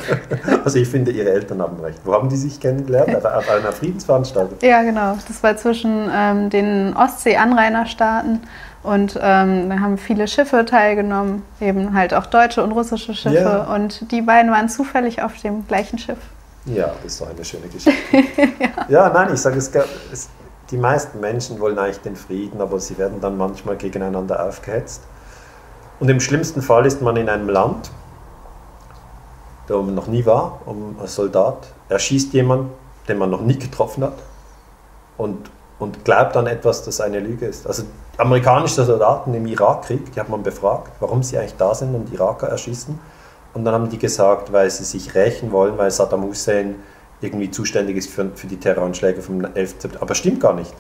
[0.64, 2.00] also ich finde, Ihre Eltern haben recht.
[2.06, 3.16] Wo haben die sich kennengelernt?
[3.26, 4.58] Auf einer Friedensveranstaltung?
[4.62, 5.18] Ja, genau.
[5.28, 8.42] Das war zwischen ähm, den Ostsee-Anrainerstaaten
[8.82, 13.36] und ähm, da haben viele Schiffe teilgenommen, eben halt auch deutsche und russische Schiffe.
[13.36, 13.76] Ja.
[13.76, 16.20] Und die beiden waren zufällig auf dem gleichen Schiff.
[16.66, 18.00] Ja, das ist doch eine schöne Geschichte.
[18.60, 18.70] ja.
[18.88, 19.10] ja.
[19.10, 19.72] nein, ich sage, es,
[20.12, 20.30] es,
[20.72, 25.02] die meisten Menschen wollen eigentlich den Frieden, aber sie werden dann manchmal gegeneinander aufgehetzt.
[26.00, 27.92] Und im schlimmsten Fall ist man in einem Land,
[29.68, 32.72] da man noch nie war, um als Soldat, erschießt jemanden,
[33.08, 34.18] den man noch nie getroffen hat
[35.18, 37.68] und, und glaubt an etwas, das eine Lüge ist.
[37.68, 37.84] Also
[38.18, 42.48] amerikanische Soldaten im Irakkrieg, die hat man befragt, warum sie eigentlich da sind und Iraker
[42.48, 42.98] erschießen.
[43.54, 46.76] Und dann haben die gesagt, weil sie sich rächen wollen, weil Saddam Hussein
[47.22, 49.72] irgendwie zuständig ist für, für die Terroranschläge vom 11.
[49.72, 50.02] September.
[50.02, 50.74] Aber stimmt gar nicht.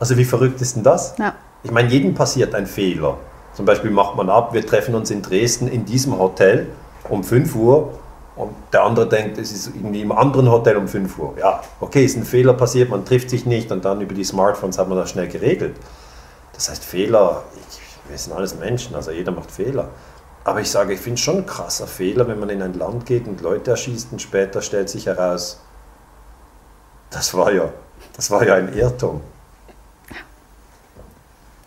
[0.00, 1.16] Also wie verrückt ist denn das?
[1.18, 1.34] Ja.
[1.62, 3.18] Ich meine, jedem passiert ein Fehler.
[3.54, 6.66] Zum Beispiel macht man ab, wir treffen uns in Dresden in diesem Hotel
[7.08, 7.98] um 5 Uhr
[8.36, 11.34] und der andere denkt, es ist irgendwie im anderen Hotel um 5 Uhr.
[11.38, 14.78] Ja, okay, ist ein Fehler passiert, man trifft sich nicht und dann über die Smartphones
[14.78, 15.76] hat man das schnell geregelt.
[16.52, 19.88] Das heißt, Fehler, ich, wir sind alles Menschen, also jeder macht Fehler.
[20.42, 23.06] Aber ich sage, ich finde es schon ein krasser Fehler, wenn man in ein Land
[23.06, 25.60] geht und Leute erschießt und später stellt sich heraus,
[27.10, 27.72] das war ja,
[28.16, 29.20] das war ja ein Irrtum.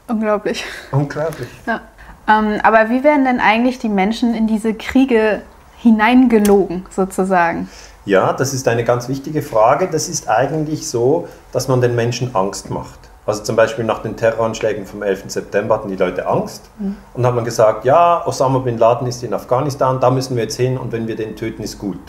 [0.08, 0.64] Unglaublich.
[0.92, 1.50] Unglaublich.
[1.66, 1.82] Ja.
[2.28, 5.42] Ähm, aber wie werden denn eigentlich die Menschen in diese Kriege
[5.78, 7.70] hineingelogen, sozusagen?
[8.06, 9.90] Ja, das ist eine ganz wichtige Frage.
[9.92, 13.00] Das ist eigentlich so, dass man den Menschen Angst macht.
[13.26, 15.26] Also zum Beispiel nach den Terroranschlägen vom 11.
[15.28, 16.96] September hatten die Leute Angst mhm.
[17.14, 20.78] und haben gesagt, ja, Osama bin Laden ist in Afghanistan, da müssen wir jetzt hin
[20.78, 22.00] und wenn wir den töten, ist gut.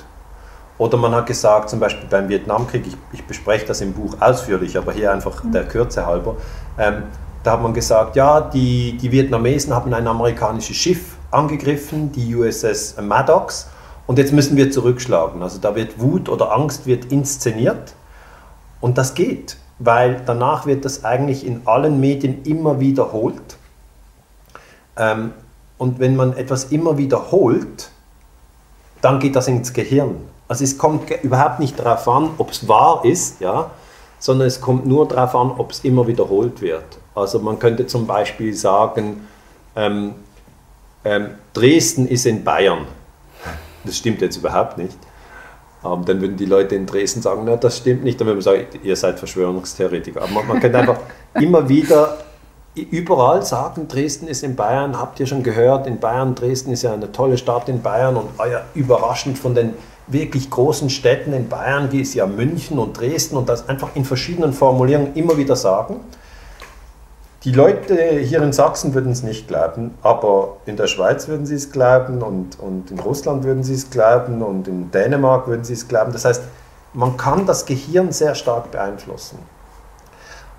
[0.79, 4.79] Oder man hat gesagt, zum Beispiel beim Vietnamkrieg, ich, ich bespreche das im Buch ausführlich,
[4.79, 5.51] aber hier einfach mhm.
[5.51, 6.37] der Kürze halber,
[6.79, 7.03] ähm,
[7.43, 12.97] da hat man gesagt, ja, die, die Vietnamesen haben ein amerikanisches Schiff angegriffen, die USS
[13.01, 13.69] Maddox,
[14.07, 15.43] und jetzt müssen wir zurückschlagen.
[15.43, 17.95] Also da wird Wut oder Angst wird inszeniert
[18.81, 23.59] und das geht, weil danach wird das eigentlich in allen Medien immer wiederholt.
[24.97, 25.33] Ähm,
[25.77, 27.91] und wenn man etwas immer wiederholt,
[29.03, 30.17] dann geht das ins Gehirn.
[30.49, 33.71] Also es kommt überhaupt nicht darauf an, ob es wahr ist, ja,
[34.19, 36.99] sondern es kommt nur darauf an, ob es immer wiederholt wird.
[37.19, 39.27] Also man könnte zum Beispiel sagen,
[39.77, 40.15] ähm,
[41.05, 42.87] ähm, Dresden ist in Bayern.
[43.85, 44.97] Das stimmt jetzt überhaupt nicht.
[45.85, 48.21] Ähm, dann würden die Leute in Dresden sagen, na, das stimmt nicht.
[48.21, 50.23] Dann würde man sagen, ihr seid Verschwörungstheoretiker.
[50.23, 50.99] Aber man, man könnte einfach
[51.35, 52.19] immer wieder
[52.75, 54.99] überall sagen, Dresden ist in Bayern.
[54.99, 58.29] Habt ihr schon gehört, in Bayern, Dresden ist ja eine tolle Stadt in Bayern und
[58.39, 59.75] oh ja, überraschend von den
[60.07, 64.05] wirklich großen Städten in Bayern, wie es ja München und Dresden und das einfach in
[64.05, 66.01] verschiedenen Formulierungen immer wieder sagen.
[67.45, 71.55] Die Leute hier in Sachsen würden es nicht glauben, aber in der Schweiz würden sie
[71.55, 75.75] es glauben und, und in Russland würden sie es glauben und in Dänemark würden sie
[75.75, 76.11] es glauben.
[76.13, 76.43] Das heißt,
[76.95, 79.39] man kann das Gehirn sehr stark beeinflussen.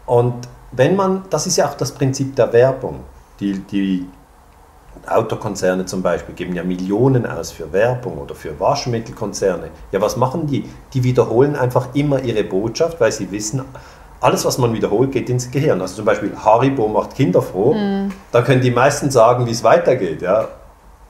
[0.06, 3.02] Und wenn man, das ist ja auch das Prinzip der Werbung,
[3.42, 4.08] die, die
[5.06, 9.70] Autokonzerne zum Beispiel geben ja Millionen aus für Werbung oder für Waschmittelkonzerne.
[9.92, 10.70] Ja, was machen die?
[10.94, 13.64] Die wiederholen einfach immer ihre Botschaft, weil sie wissen,
[14.22, 15.82] alles, was man wiederholt, geht ins Gehirn.
[15.82, 18.12] Also zum Beispiel Haribo macht Kinder froh, mm.
[18.32, 20.22] da können die meisten sagen, wie es weitergeht.
[20.22, 20.48] Ja?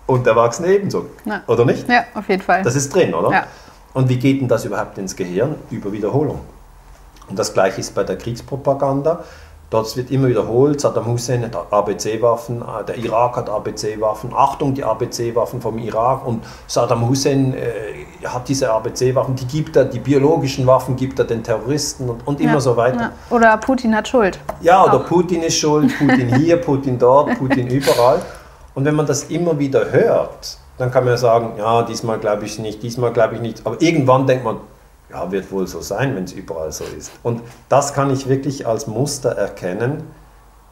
[0.05, 1.07] Und Erwachsene ebenso.
[1.25, 1.43] Ja.
[1.47, 1.87] Oder nicht?
[1.87, 2.63] Ja, auf jeden Fall.
[2.63, 3.31] Das ist drin, oder?
[3.31, 3.43] Ja.
[3.93, 5.55] Und wie geht denn das überhaupt ins Gehirn?
[5.71, 6.39] Über Wiederholung.
[7.27, 9.23] Und das gleiche ist bei der Kriegspropaganda.
[9.69, 14.83] Dort wird immer wiederholt, Saddam Hussein hat ABC-Waffen, äh, der Irak hat ABC-Waffen, Achtung, die
[14.83, 20.65] ABC-Waffen vom Irak und Saddam Hussein äh, hat diese ABC-Waffen, die gibt er, die biologischen
[20.65, 22.99] Waffen gibt er den Terroristen und, und immer ja, so weiter.
[22.99, 23.11] Ja.
[23.29, 24.39] Oder Putin hat Schuld.
[24.61, 25.05] Ja, oder Auch.
[25.05, 28.23] Putin ist schuld, Putin hier, Putin dort, Putin überall.
[28.73, 32.45] Und wenn man das immer wieder hört, dann kann man ja sagen, ja, diesmal glaube
[32.45, 33.67] ich nicht, diesmal glaube ich nicht.
[33.67, 34.57] Aber irgendwann denkt man,
[35.11, 37.11] ja, wird wohl so sein, wenn es überall so ist.
[37.23, 40.03] Und das kann ich wirklich als Muster erkennen,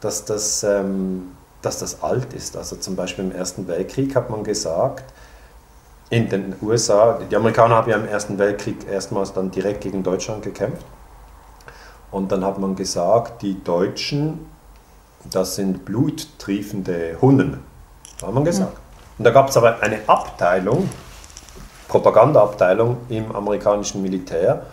[0.00, 2.56] dass das, ähm, dass das alt ist.
[2.56, 5.12] Also zum Beispiel im Ersten Weltkrieg hat man gesagt,
[6.10, 10.42] in den USA, die Amerikaner haben ja im Ersten Weltkrieg erstmals dann direkt gegen Deutschland
[10.42, 10.86] gekämpft.
[12.10, 14.46] Und dann hat man gesagt, die Deutschen,
[15.30, 17.62] das sind bluttriefende Hunden.
[18.22, 18.76] Hat man gesagt.
[19.18, 20.88] Und da gab es aber eine Abteilung,
[21.88, 24.66] Propagandaabteilung im amerikanischen Militär.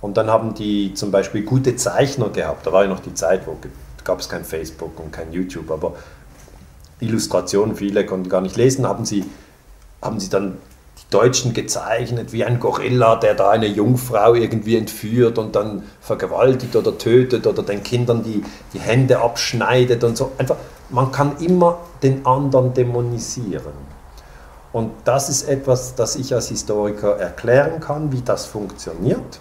[0.00, 2.66] Und dann haben die zum Beispiel gute Zeichner gehabt.
[2.66, 3.56] Da war ja noch die Zeit, wo
[4.04, 5.94] gab es kein Facebook und kein YouTube, aber
[7.00, 9.24] Illustrationen, viele konnten gar nicht lesen, haben sie,
[10.00, 10.58] haben sie dann
[10.98, 16.76] die Deutschen gezeichnet, wie ein Gorilla, der da eine Jungfrau irgendwie entführt und dann vergewaltigt
[16.76, 20.32] oder tötet oder den Kindern die, die Hände abschneidet und so.
[20.38, 20.56] Einfach,
[20.90, 23.99] man kann immer den anderen dämonisieren.
[24.72, 29.40] Und das ist etwas, das ich als Historiker erklären kann, wie das funktioniert.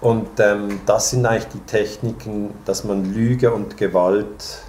[0.00, 4.62] Und ähm, das sind eigentlich die Techniken, dass man Lüge und Gewalt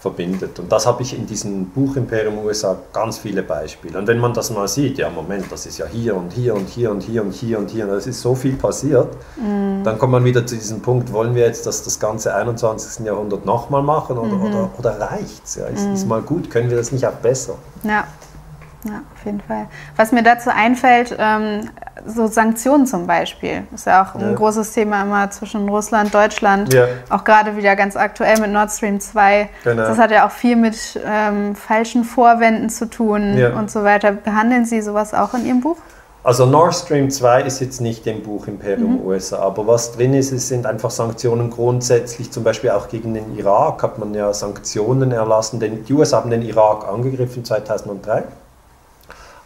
[0.00, 0.58] verbindet.
[0.58, 3.98] Und das habe ich in diesem Buch Imperium USA ganz viele Beispiele.
[3.98, 6.68] Und wenn man das mal sieht, ja Moment, das ist ja hier und hier und
[6.68, 9.84] hier und hier und hier und hier, und es ist so viel passiert, mm.
[9.84, 13.04] dann kommt man wieder zu diesem Punkt, wollen wir jetzt das, das ganze 21.
[13.04, 14.42] Jahrhundert nochmal machen oder, mhm.
[14.42, 15.56] oder, oder reicht es?
[15.56, 15.66] Ja?
[15.66, 15.92] Ist, mm.
[15.92, 17.56] ist mal gut, können wir das nicht auch besser?
[17.82, 18.04] Ja.
[18.84, 19.66] Ja, auf jeden Fall.
[19.96, 21.68] Was mir dazu einfällt, ähm,
[22.06, 24.32] so Sanktionen zum Beispiel, ist ja auch ein ja.
[24.32, 26.86] großes Thema immer zwischen Russland und Deutschland, ja.
[27.10, 29.50] auch gerade wieder ganz aktuell mit Nord Stream 2.
[29.64, 29.82] Genau.
[29.82, 33.50] Das hat ja auch viel mit ähm, falschen Vorwänden zu tun ja.
[33.50, 34.12] und so weiter.
[34.12, 35.76] Behandeln Sie sowas auch in Ihrem Buch?
[36.22, 39.06] Also Nord Stream 2 ist jetzt nicht im Buch Imperium mhm.
[39.06, 43.38] USA, aber was drin ist, es sind einfach Sanktionen grundsätzlich, zum Beispiel auch gegen den
[43.38, 48.24] Irak hat man ja Sanktionen erlassen, denn die USA haben den Irak angegriffen 2003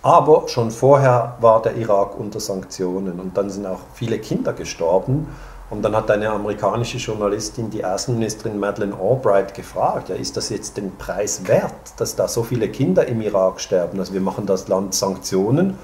[0.04, 5.28] aber schon vorher war der Irak unter Sanktionen und dann sind auch viele Kinder gestorben.
[5.70, 10.76] Und dann hat eine amerikanische Journalistin die Außenministerin Madeleine Albright gefragt, ja, ist das jetzt
[10.76, 13.98] den Preis wert, dass da so viele Kinder im Irak sterben?
[13.98, 15.78] Also wir machen das Land Sanktionen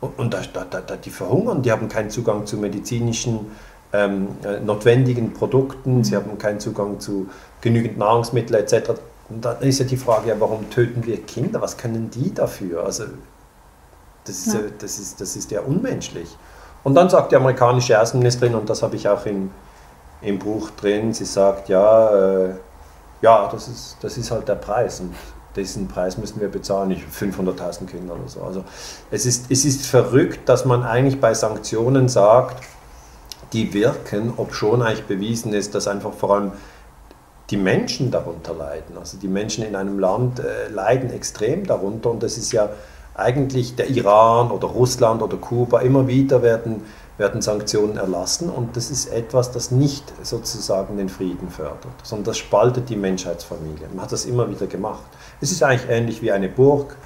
[0.00, 3.52] und, und da, da, da, die verhungern, die haben keinen Zugang zu medizinischen
[3.92, 7.28] ähm, äh, notwendigen Produkten, sie haben keinen Zugang zu
[7.60, 8.92] genügend Nahrungsmitteln etc.
[9.28, 11.60] Und dann ist ja die Frage, ja, warum töten wir Kinder?
[11.60, 12.84] Was können die dafür?
[12.84, 13.04] Also
[14.24, 16.36] das ist ja, das ist, das ist ja unmenschlich.
[16.82, 19.50] Und dann sagt die amerikanische Außenministerin, und das habe ich auch im,
[20.20, 22.54] im Buch drin, sie sagt, ja, äh,
[23.22, 25.00] ja das, ist, das ist halt der Preis.
[25.00, 25.14] Und
[25.56, 28.42] diesen Preis müssen wir bezahlen, nicht 500.000 Kinder oder so.
[28.42, 28.64] Also
[29.10, 32.62] es ist, es ist verrückt, dass man eigentlich bei Sanktionen sagt,
[33.52, 36.52] die wirken, ob schon eigentlich bewiesen ist, dass einfach vor allem
[37.50, 38.98] die Menschen darunter leiden.
[38.98, 42.70] Also die Menschen in einem Land äh, leiden extrem darunter und das ist ja
[43.14, 46.82] eigentlich der Iran oder Russland oder Kuba, immer wieder werden,
[47.16, 52.38] werden Sanktionen erlassen und das ist etwas, das nicht sozusagen den Frieden fördert, sondern das
[52.38, 53.88] spaltet die Menschheitsfamilie.
[53.92, 55.04] Man hat das immer wieder gemacht.
[55.40, 56.96] Es ist eigentlich ähnlich wie eine Burg.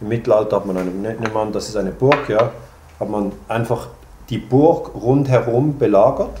[0.00, 2.52] Im Mittelalter hat man eine, nennt man, das ist eine Burg, ja,
[3.00, 3.88] hat man einfach
[4.30, 6.40] die Burg rundherum belagert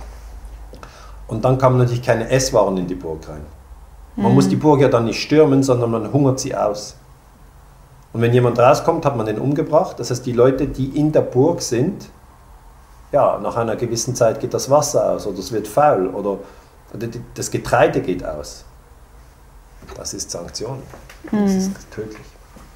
[1.26, 3.42] und dann kamen natürlich keine Esswaren in die Burg rein.
[4.14, 4.34] Man mhm.
[4.34, 6.96] muss die Burg ja dann nicht stürmen, sondern man hungert sie aus.
[8.16, 10.00] Und wenn jemand rauskommt, hat man den umgebracht.
[10.00, 12.08] Das heißt, die Leute, die in der Burg sind,
[13.12, 16.38] ja, nach einer gewissen Zeit geht das Wasser aus oder es wird faul oder
[17.34, 18.64] das Getreide geht aus.
[19.94, 20.82] Das ist Sanktion.
[21.24, 21.58] Das mhm.
[21.58, 22.26] ist tödlich.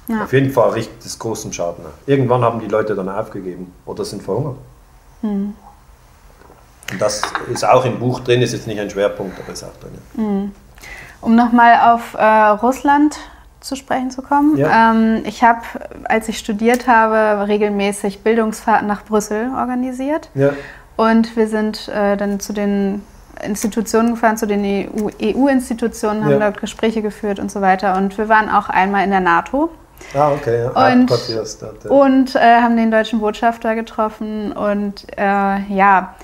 [0.09, 0.25] Ja.
[0.25, 1.85] Auf jeden Fall richtet es großen Schaden.
[2.05, 4.57] Irgendwann haben die Leute dann aufgegeben oder sind verhungert.
[5.23, 5.55] Mhm.
[6.91, 9.75] Und das ist auch im Buch drin, ist jetzt nicht ein Schwerpunkt, aber ist auch
[9.79, 9.97] drin.
[10.23, 10.51] Mhm.
[11.19, 13.17] Um nochmal auf äh, Russland
[13.61, 14.57] zu sprechen zu kommen.
[14.57, 14.91] Ja.
[14.91, 15.61] Ähm, ich habe,
[16.03, 20.29] als ich studiert habe, regelmäßig Bildungsfahrten nach Brüssel organisiert.
[20.33, 20.51] Ja.
[20.97, 23.03] Und wir sind äh, dann zu den
[23.43, 26.39] Institutionen gefahren, zu den EU-Institutionen, e haben ja.
[26.39, 27.97] dort Gespräche geführt und so weiter.
[27.97, 29.69] Und wir waren auch einmal in der NATO.
[30.13, 30.63] Ah, okay.
[30.63, 30.91] Ja.
[30.91, 31.11] Und,
[31.87, 34.51] und äh, haben den deutschen Botschafter getroffen.
[34.51, 36.15] Und äh, ja,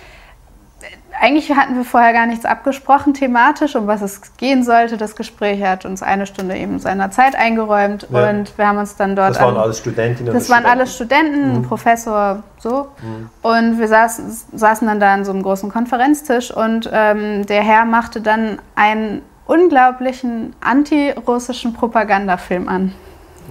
[1.19, 4.97] eigentlich hatten wir vorher gar nichts abgesprochen thematisch, um was es gehen sollte.
[4.97, 8.29] Das Gespräch hat uns eine Stunde eben seiner Zeit eingeräumt ja.
[8.29, 9.31] und wir haben uns dann dort.
[9.31, 10.33] Das waren an, alles Studentinnen.
[10.33, 11.61] Das waren alles Studenten, mhm.
[11.63, 12.87] Professor, so.
[13.01, 13.29] Mhm.
[13.41, 17.85] Und wir saßen, saßen dann da an so einem großen Konferenztisch und ähm, der Herr
[17.85, 22.93] machte dann einen unglaublichen antirussischen Propagandafilm an.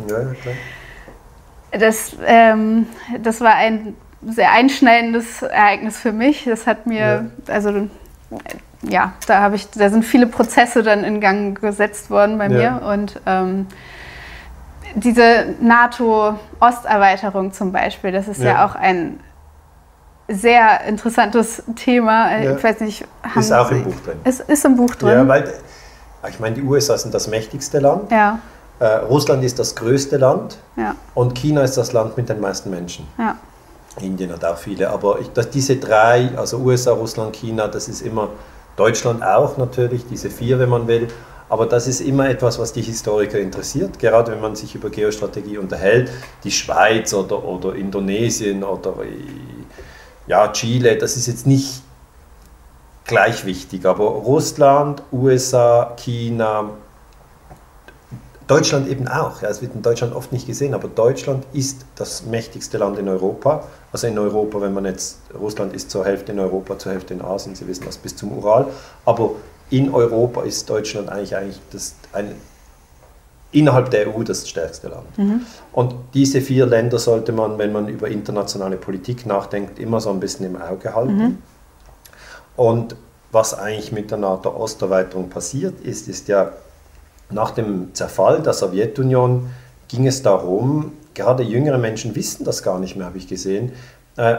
[0.08, 0.54] Ja, klar.
[1.72, 2.86] Das, ähm,
[3.22, 6.44] das war ein sehr einschneidendes Ereignis für mich.
[6.44, 7.54] Das hat mir, ja.
[7.54, 7.88] also
[8.82, 12.80] ja, da habe ich, da sind viele Prozesse dann in Gang gesetzt worden bei ja.
[12.80, 13.66] mir und ähm,
[14.94, 18.52] diese NATO-Osterweiterung zum Beispiel, das ist ja.
[18.52, 19.20] ja, auch ein
[20.28, 22.36] sehr interessantes Thema.
[22.38, 22.56] Ja.
[22.56, 24.18] Ich weiß nicht, ist auch Sie, im Buch drin.
[24.24, 25.10] Es ist im Buch drin.
[25.10, 25.52] Ja, weil
[26.28, 28.10] ich meine, die USA sind das mächtigste Land.
[28.10, 28.38] Ja.
[28.78, 30.58] Äh, Russland ist das größte Land.
[30.76, 30.94] Ja.
[31.14, 33.06] Und China ist das Land mit den meisten Menschen.
[33.18, 33.36] Ja.
[34.00, 38.02] Indien hat auch viele, aber ich, dass diese drei, also USA, Russland, China, das ist
[38.02, 38.30] immer
[38.76, 41.08] Deutschland auch natürlich, diese vier, wenn man will.
[41.48, 45.58] Aber das ist immer etwas, was die Historiker interessiert, gerade wenn man sich über Geostrategie
[45.58, 46.10] unterhält.
[46.42, 48.94] Die Schweiz oder, oder Indonesien oder
[50.26, 51.82] ja, Chile, das ist jetzt nicht
[53.04, 56.70] gleich wichtig, aber Russland, USA, China,
[58.46, 59.42] Deutschland eben auch.
[59.42, 63.08] Ja, es wird in Deutschland oft nicht gesehen, aber Deutschland ist das mächtigste Land in
[63.08, 63.64] Europa.
[63.92, 67.22] Also in Europa, wenn man jetzt, Russland ist zur Hälfte in Europa, zur Hälfte in
[67.22, 68.66] Asien, Sie wissen das, bis zum Ural.
[69.04, 69.32] Aber
[69.70, 72.36] in Europa ist Deutschland eigentlich, eigentlich das, ein,
[73.50, 75.18] innerhalb der EU das stärkste Land.
[75.18, 75.40] Mhm.
[75.72, 80.20] Und diese vier Länder sollte man, wenn man über internationale Politik nachdenkt, immer so ein
[80.20, 81.16] bisschen im Auge halten.
[81.16, 81.38] Mhm.
[82.54, 82.96] Und
[83.32, 86.52] was eigentlich mit der NATO-Osterweiterung passiert ist, ist ja,
[87.30, 89.50] nach dem Zerfall der Sowjetunion
[89.88, 93.72] ging es darum, gerade jüngere Menschen wissen das gar nicht mehr, habe ich gesehen,
[94.16, 94.36] äh,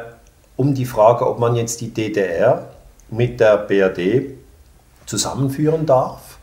[0.56, 2.68] um die Frage, ob man jetzt die DDR
[3.10, 4.38] mit der BRD
[5.06, 6.38] zusammenführen darf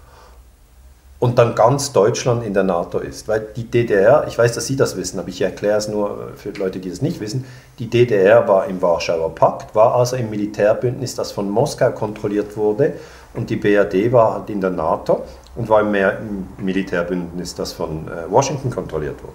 [1.18, 3.28] und dann ganz Deutschland in der NATO ist.
[3.28, 6.50] Weil die DDR, ich weiß, dass Sie das wissen, aber ich erkläre es nur für
[6.50, 7.44] Leute, die das nicht wissen,
[7.78, 12.94] die DDR war im Warschauer Pakt, war also im Militärbündnis, das von Moskau kontrolliert wurde
[13.34, 15.22] und die BRD war halt in der NATO
[15.56, 19.34] und war im, Militärbündnis, das von äh, Washington kontrolliert wurde.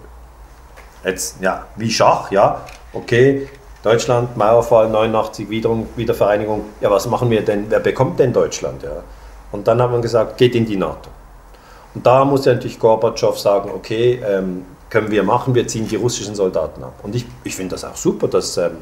[1.04, 3.48] Jetzt, ja, wie Schach, ja, okay,
[3.82, 9.04] Deutschland, Mauerfall, 89, Wiedervereinigung, ja, was machen wir denn, wer bekommt denn Deutschland, ja?
[9.52, 11.10] Und dann hat man gesagt, geht in die NATO.
[11.96, 15.96] Und da muss ja natürlich Gorbatschow sagen, okay, ähm, können wir machen, wir ziehen die
[15.96, 16.94] russischen Soldaten ab.
[17.04, 18.78] Und ich, ich finde das auch super, dass, ähm,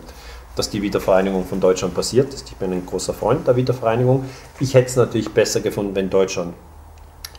[0.56, 2.50] dass die Wiedervereinigung von Deutschland passiert ist.
[2.50, 4.26] Ich bin ein großer Freund der Wiedervereinigung.
[4.60, 6.54] Ich hätte es natürlich besser gefunden, wenn Deutschland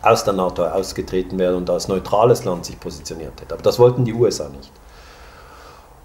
[0.02, 3.54] aus der NATO ausgetreten wäre und als neutrales Land sich positioniert hätte.
[3.54, 4.70] Aber das wollten die USA nicht.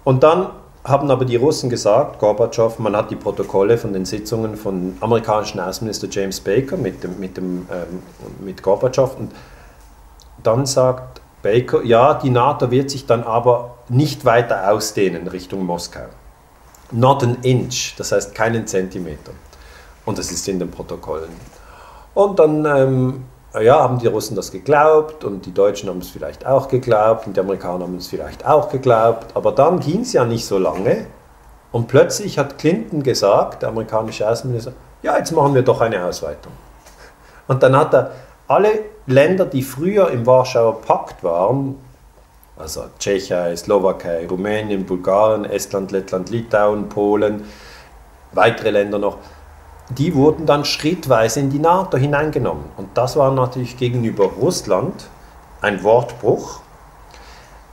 [0.04, 0.50] Und dann
[0.84, 5.58] haben aber die Russen gesagt, Gorbatschow, man hat die Protokolle von den Sitzungen von amerikanischen
[5.58, 8.02] Außenminister James Baker mit, dem, mit, dem, ähm,
[8.40, 9.32] mit Gorbatschow und
[10.42, 16.06] dann sagt Baker, ja, die NATO wird sich dann aber nicht weiter ausdehnen Richtung Moskau.
[16.90, 19.32] Not an inch, das heißt keinen Zentimeter.
[20.04, 21.30] Und das ist in den Protokollen.
[22.14, 23.24] Und dann ähm,
[23.62, 27.36] ja, haben die Russen das geglaubt und die Deutschen haben es vielleicht auch geglaubt und
[27.36, 29.36] die Amerikaner haben es vielleicht auch geglaubt.
[29.36, 31.06] Aber dann ging es ja nicht so lange
[31.72, 36.52] und plötzlich hat Clinton gesagt, der amerikanische Außenminister, ja, jetzt machen wir doch eine Ausweitung.
[37.46, 38.12] Und dann hat er
[38.48, 38.70] alle
[39.06, 41.76] Länder, die früher im Warschauer Pakt waren,
[42.56, 47.44] also Tschechei, Slowakei, Rumänien, Bulgarien, Estland, Lettland, Litauen, Polen,
[48.32, 49.18] weitere Länder noch,
[49.90, 52.64] die wurden dann schrittweise in die NATO hineingenommen.
[52.76, 55.08] Und das war natürlich gegenüber Russland
[55.60, 56.60] ein Wortbruch,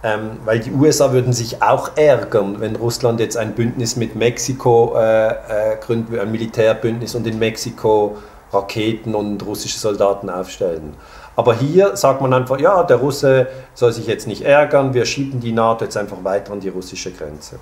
[0.04, 4.96] ähm, weil die USA würden sich auch ärgern, wenn Russland jetzt ein Bündnis mit Mexiko
[4.98, 5.34] äh, äh,
[5.80, 8.18] gründet, ein Militärbündnis und in Mexiko
[8.52, 10.96] Raketen und russische Soldaten aufstellen.
[11.36, 15.40] Aber hier sagt man einfach, ja, der Russe soll sich jetzt nicht ärgern, wir schieben
[15.40, 17.58] die NATO jetzt einfach weiter an die russische Grenze.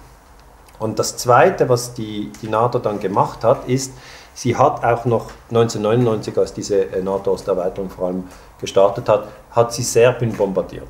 [0.79, 3.93] Und das Zweite, was die, die NATO dann gemacht hat, ist,
[4.39, 8.23] Sie hat auch noch 1999, als diese äh, NATO-Osterweiterung vor allem
[8.57, 10.87] gestartet hat, hat sie Serbien bombardiert.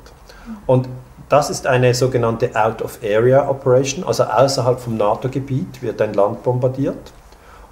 [0.66, 0.88] Und
[1.28, 7.12] das ist eine sogenannte Out-of-Area-Operation, also außerhalb vom NATO-Gebiet wird ein Land bombardiert.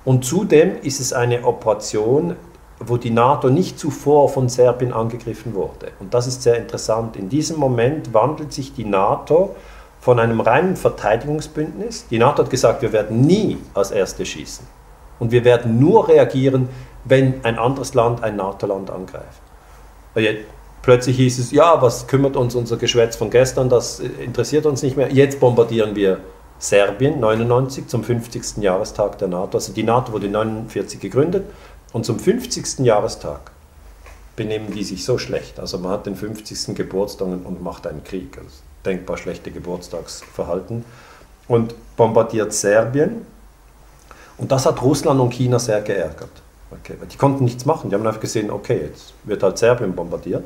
[0.05, 2.35] Und zudem ist es eine Operation,
[2.81, 5.93] wo die NATO nicht zuvor von Serbien angegriffen wurde.
[6.01, 7.15] Und das ist sehr interessant.
[7.15, 9.55] In diesem Moment wandelt sich die NATO
[10.01, 12.09] von einem reinen Verteidigungsbündnis.
[12.09, 14.78] Die NATO hat gesagt, wir werden nie als Erste schießen.
[15.19, 16.69] Und wir werden nur reagieren,
[17.05, 19.43] wenn ein anderes Land ein NATO-Land angreift.
[20.83, 24.97] Plötzlich hieß es, ja, was kümmert uns unser Geschwätz von gestern, das interessiert uns nicht
[24.97, 25.13] mehr.
[25.13, 26.21] Jetzt bombardieren wir
[26.59, 28.59] Serbien 99 zum 50.
[28.59, 29.59] Jahrestag der NATO.
[29.59, 31.45] Also die NATO wurde 1949 gegründet
[31.93, 32.81] und zum 50.
[32.81, 33.53] Jahrestag
[34.35, 35.61] benehmen die sich so schlecht.
[35.61, 36.75] Also man hat den 50.
[36.75, 38.39] Geburtstag und macht einen Krieg.
[38.39, 38.51] Also
[38.85, 40.85] denkbar schlechte Geburtstagsverhalten.
[41.49, 43.27] Und bombardiert Serbien
[44.39, 46.31] und das hat Russland und China sehr geärgert.
[46.71, 47.91] Okay, die konnten nichts machen.
[47.91, 50.45] Die haben einfach gesehen, okay, jetzt wird halt Serbien bombardiert.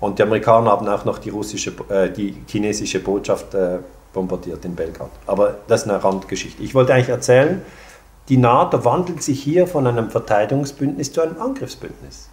[0.00, 3.78] Und die Amerikaner haben auch noch die, russische, äh, die chinesische Botschaft äh,
[4.12, 5.10] bombardiert in Belgrad.
[5.26, 6.62] Aber das ist eine Randgeschichte.
[6.62, 7.62] Ich wollte eigentlich erzählen,
[8.28, 12.28] die NATO wandelt sich hier von einem Verteidigungsbündnis zu einem Angriffsbündnis.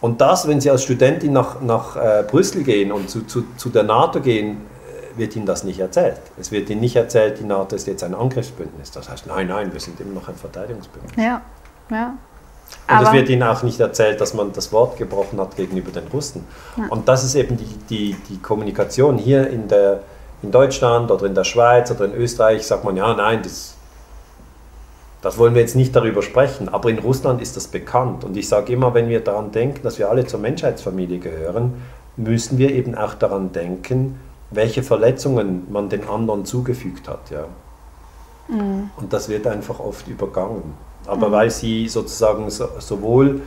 [0.00, 3.68] Und das, wenn Sie als Studentin nach, nach äh, Brüssel gehen und zu, zu, zu
[3.68, 4.62] der NATO gehen,
[5.16, 6.20] wird ihnen das nicht erzählt.
[6.38, 8.90] Es wird ihnen nicht erzählt, die NATO ist jetzt ein Angriffsbündnis.
[8.90, 11.12] Das heißt, nein, nein, wir sind immer noch ein Verteidigungsbündnis.
[11.16, 11.40] Ja,
[11.90, 12.14] ja.
[12.88, 16.06] Und es wird ihnen auch nicht erzählt, dass man das Wort gebrochen hat gegenüber den
[16.08, 16.46] Russen.
[16.76, 16.86] Ja.
[16.88, 20.00] Und das ist eben die, die, die Kommunikation hier in, der,
[20.42, 23.74] in Deutschland oder in der Schweiz oder in Österreich, sagt man, ja, nein, das,
[25.22, 28.24] Das wollen wir jetzt nicht darüber sprechen, aber in Russland ist das bekannt.
[28.24, 31.74] Und ich sage immer, wenn wir daran denken, dass wir alle zur Menschheitsfamilie gehören,
[32.16, 34.18] müssen wir eben auch daran denken,
[34.52, 37.30] welche Verletzungen man den anderen zugefügt hat.
[37.30, 37.46] Ja.
[38.48, 38.90] Mhm.
[38.96, 40.74] Und das wird einfach oft übergangen.
[41.06, 41.32] Aber mhm.
[41.32, 43.42] weil sie sozusagen so, sowohl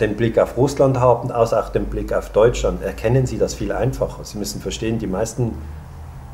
[0.00, 3.72] den Blick auf Russland haben, als auch den Blick auf Deutschland, erkennen sie das viel
[3.72, 4.24] einfacher.
[4.24, 5.56] Sie müssen verstehen, die meisten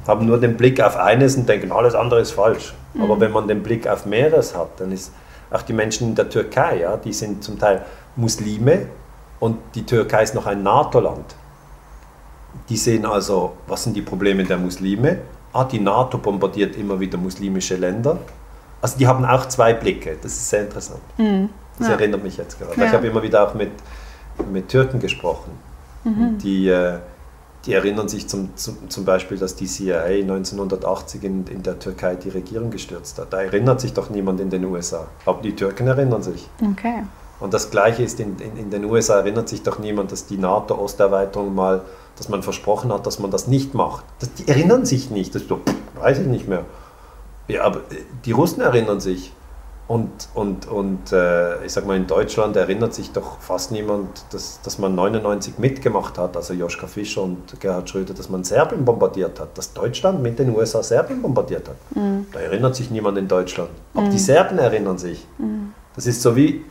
[0.07, 2.75] haben nur den Blick auf eines und denken, alles andere ist falsch.
[2.93, 3.03] Mhm.
[3.03, 5.13] Aber wenn man den Blick auf mehreres hat, dann ist
[5.51, 7.85] auch die Menschen in der Türkei, ja, die sind zum Teil
[8.17, 8.87] Muslime
[9.41, 11.37] und die Türkei ist noch ein NATO-Land.
[12.69, 15.19] Die sehen also, was sind die Probleme der Muslime?
[15.53, 18.19] Ah, die NATO bombardiert immer wieder muslimische Länder.
[18.81, 21.01] Also die haben auch zwei Blicke, das ist sehr interessant.
[21.17, 21.49] Mhm.
[21.79, 21.95] Das ja.
[21.95, 22.79] erinnert mich jetzt gerade.
[22.79, 22.87] Ja.
[22.87, 23.71] Ich habe immer wieder auch mit,
[24.53, 25.53] mit Türken gesprochen,
[26.05, 26.39] mhm.
[26.39, 26.69] die...
[26.69, 26.99] Äh,
[27.67, 32.15] die erinnern sich zum, zum, zum Beispiel, dass die CIA 1980 in, in der Türkei
[32.15, 33.33] die Regierung gestürzt hat.
[33.33, 35.07] Da erinnert sich doch niemand in den USA.
[35.25, 36.49] Aber die Türken erinnern sich.
[36.61, 37.05] Okay.
[37.41, 40.39] Und das Gleiche ist, in, in, in den USA erinnert sich doch niemand, dass die
[40.39, 41.83] NATO-Osterweiterung mal,
[42.17, 44.05] dass man versprochen hat, dass man das nicht macht.
[44.21, 45.35] Das, die erinnern sich nicht.
[45.35, 45.61] Das ist so,
[46.01, 46.65] weiß ich nicht mehr.
[47.49, 47.81] Ja, aber
[48.25, 49.33] die Russen erinnern sich.
[49.87, 54.63] Und, und, und äh, ich sag mal, in Deutschland erinnert sich doch fast niemand, dass,
[54.63, 59.39] dass man 99 mitgemacht hat, also Joschka Fischer und Gerhard Schröder, dass man Serbien bombardiert
[59.41, 61.77] hat, dass Deutschland mit den USA Serbien bombardiert hat.
[61.95, 62.29] Mhm.
[62.33, 63.69] Da erinnert sich niemand in Deutschland.
[63.93, 64.11] Aber mhm.
[64.11, 65.27] die Serben erinnern sich.
[65.37, 65.75] Mhm.
[65.95, 66.65] Das ist so wie,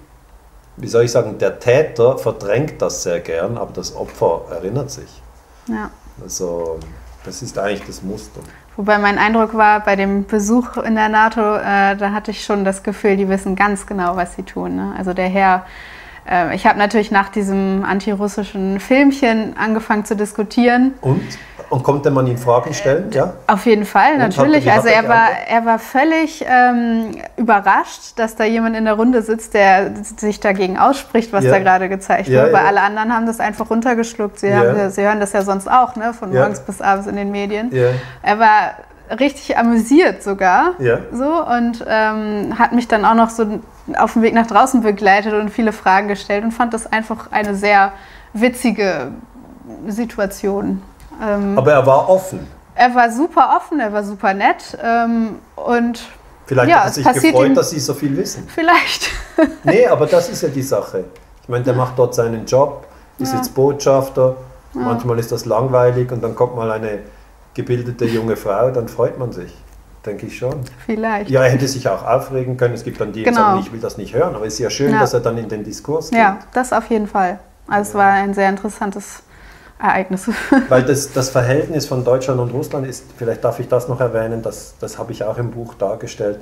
[0.78, 5.21] wie soll ich sagen, der Täter verdrängt das sehr gern, aber das Opfer erinnert sich.
[5.67, 5.89] Ja.
[6.21, 6.80] Also,
[7.26, 8.41] das ist eigentlich das Muster.
[8.76, 12.65] Wobei mein Eindruck war, bei dem Besuch in der NATO, äh, da hatte ich schon
[12.65, 14.76] das Gefühl, die wissen ganz genau, was sie tun.
[14.76, 14.95] Ne?
[14.97, 15.65] Also der Herr,
[16.28, 20.95] äh, ich habe natürlich nach diesem antirussischen Filmchen angefangen zu diskutieren.
[21.01, 21.21] Und?
[21.74, 23.09] Und konnte man ihn Fragen stellen?
[23.11, 23.34] Ja?
[23.47, 24.71] Auf jeden Fall, Und natürlich.
[24.71, 29.55] Also er war, er war völlig ähm, überrascht, dass da jemand in der Runde sitzt,
[29.55, 31.49] der sich dagegen ausspricht, was ja.
[31.49, 32.53] da gerade gezeigt ja, wird.
[32.53, 34.39] Weil alle anderen haben das einfach runtergeschluckt.
[34.39, 36.13] Sie, haben, Sie hören das ja sonst auch, ne?
[36.13, 37.71] von morgens bis abends in den Medien.
[38.21, 38.74] Er war
[39.19, 40.74] richtig amüsiert sogar.
[40.78, 40.99] Ja.
[41.11, 43.47] So, und ähm, hat mich dann auch noch so
[43.97, 47.55] auf dem Weg nach draußen begleitet und viele Fragen gestellt und fand das einfach eine
[47.55, 47.93] sehr
[48.34, 49.11] witzige
[49.88, 50.84] Situation.
[51.22, 52.47] Ähm, Aber er war offen.
[52.76, 56.03] Er war super offen, er war super nett ähm, und
[56.45, 58.47] Vielleicht ja, hat er sich gefreut, dass sie so viel wissen.
[58.47, 59.11] Vielleicht.
[59.64, 61.05] nee, aber das ist ja die Sache.
[61.41, 62.86] Ich meine, der macht dort seinen Job,
[63.18, 63.38] ist ja.
[63.38, 64.36] jetzt Botschafter.
[64.74, 64.82] Ja.
[64.82, 66.99] Manchmal ist das langweilig und dann kommt mal eine
[67.53, 69.55] gebildete junge Frau, dann freut man sich.
[70.05, 70.61] Denke ich schon.
[70.86, 71.30] Vielleicht.
[71.30, 72.74] Ja, er hätte sich auch aufregen können.
[72.74, 73.38] Es gibt dann die, die genau.
[73.38, 74.36] sagen, ich will das nicht hören.
[74.36, 74.99] Aber es ist ja schön, ja.
[74.99, 76.20] dass er dann in den Diskurs geht.
[76.20, 77.39] Ja, das auf jeden Fall.
[77.68, 79.24] Also es war ein sehr interessantes
[79.84, 80.31] Ereignisse.
[80.69, 84.41] Weil das, das Verhältnis von Deutschland und Russland ist, vielleicht darf ich das noch erwähnen,
[84.41, 86.39] das, das habe ich auch im Buch dargestellt.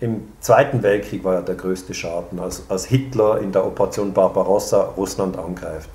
[0.00, 4.92] Im Zweiten Weltkrieg war ja der größte Schaden, als, als Hitler in der Operation Barbarossa
[4.96, 5.88] Russland angreift.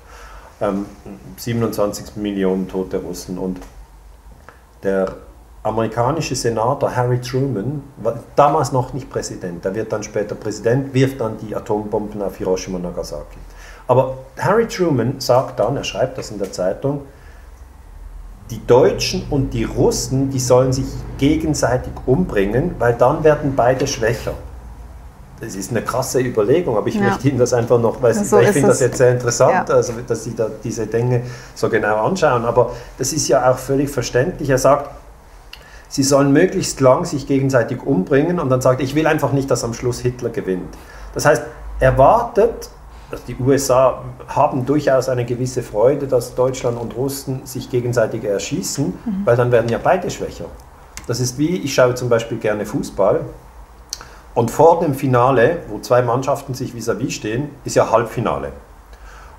[0.60, 0.86] Ähm,
[1.36, 3.38] 27 Millionen tote Russen.
[3.38, 3.60] Und
[4.82, 5.16] der
[5.62, 11.20] amerikanische Senator Harry Truman, war damals noch nicht Präsident, der wird dann später Präsident, wirft
[11.20, 13.38] dann die Atombomben auf Hiroshima und Nagasaki.
[13.90, 17.00] Aber Harry Truman sagt dann, er schreibt das in der Zeitung,
[18.48, 20.84] die Deutschen und die Russen, die sollen sich
[21.18, 24.34] gegenseitig umbringen, weil dann werden beide schwächer.
[25.40, 27.00] Das ist eine krasse Überlegung, aber ich ja.
[27.00, 29.74] möchte Ihnen das einfach noch, weil so ich finde das jetzt sehr interessant, ja.
[29.74, 31.22] also, dass Sie da diese Dinge
[31.56, 32.44] so genau anschauen.
[32.44, 34.50] Aber das ist ja auch völlig verständlich.
[34.50, 34.88] Er sagt,
[35.88, 39.64] Sie sollen möglichst lang sich gegenseitig umbringen und dann sagt, ich will einfach nicht, dass
[39.64, 40.76] am Schluss Hitler gewinnt.
[41.12, 41.42] Das heißt,
[41.80, 42.70] er wartet
[43.10, 48.86] also die USA haben durchaus eine gewisse Freude, dass Deutschland und Russen sich gegenseitig erschießen,
[48.86, 49.22] mhm.
[49.24, 50.46] weil dann werden ja beide schwächer.
[51.06, 53.24] Das ist wie, ich schaue zum Beispiel gerne Fußball
[54.34, 58.52] und vor dem Finale, wo zwei Mannschaften sich vis-à-vis -vis stehen, ist ja Halbfinale.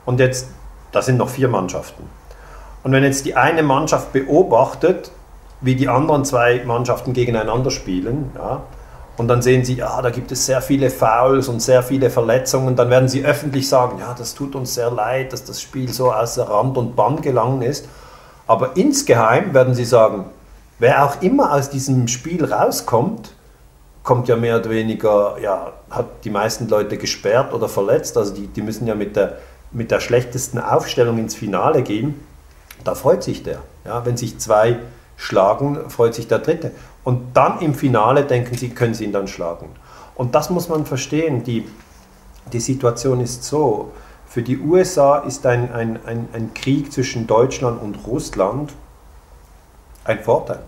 [0.05, 0.47] Und jetzt,
[0.91, 2.03] da sind noch vier Mannschaften.
[2.83, 5.11] Und wenn jetzt die eine Mannschaft beobachtet,
[5.61, 8.63] wie die anderen zwei Mannschaften gegeneinander spielen, ja,
[9.21, 12.75] und dann sehen sie, ja, da gibt es sehr viele Fouls und sehr viele Verletzungen,
[12.75, 16.11] dann werden sie öffentlich sagen, ja, das tut uns sehr leid, dass das Spiel so
[16.11, 17.87] außer Rand und Band gelangen ist.
[18.47, 20.25] Aber insgeheim werden sie sagen,
[20.79, 23.33] wer auch immer aus diesem Spiel rauskommt,
[24.01, 28.47] kommt ja mehr oder weniger, ja, hat die meisten Leute gesperrt oder verletzt, also die,
[28.47, 29.37] die müssen ja mit der,
[29.71, 32.19] mit der schlechtesten Aufstellung ins Finale gehen.
[32.83, 33.59] Da freut sich der.
[33.85, 34.79] Ja, wenn sich zwei
[35.21, 36.71] schlagen, freut sich der Dritte.
[37.03, 39.69] Und dann im Finale denken sie, können sie ihn dann schlagen.
[40.15, 41.43] Und das muss man verstehen.
[41.43, 41.67] Die,
[42.51, 43.91] die Situation ist so,
[44.27, 48.73] für die USA ist ein, ein, ein, ein Krieg zwischen Deutschland und Russland
[50.03, 50.63] ein Vorteil.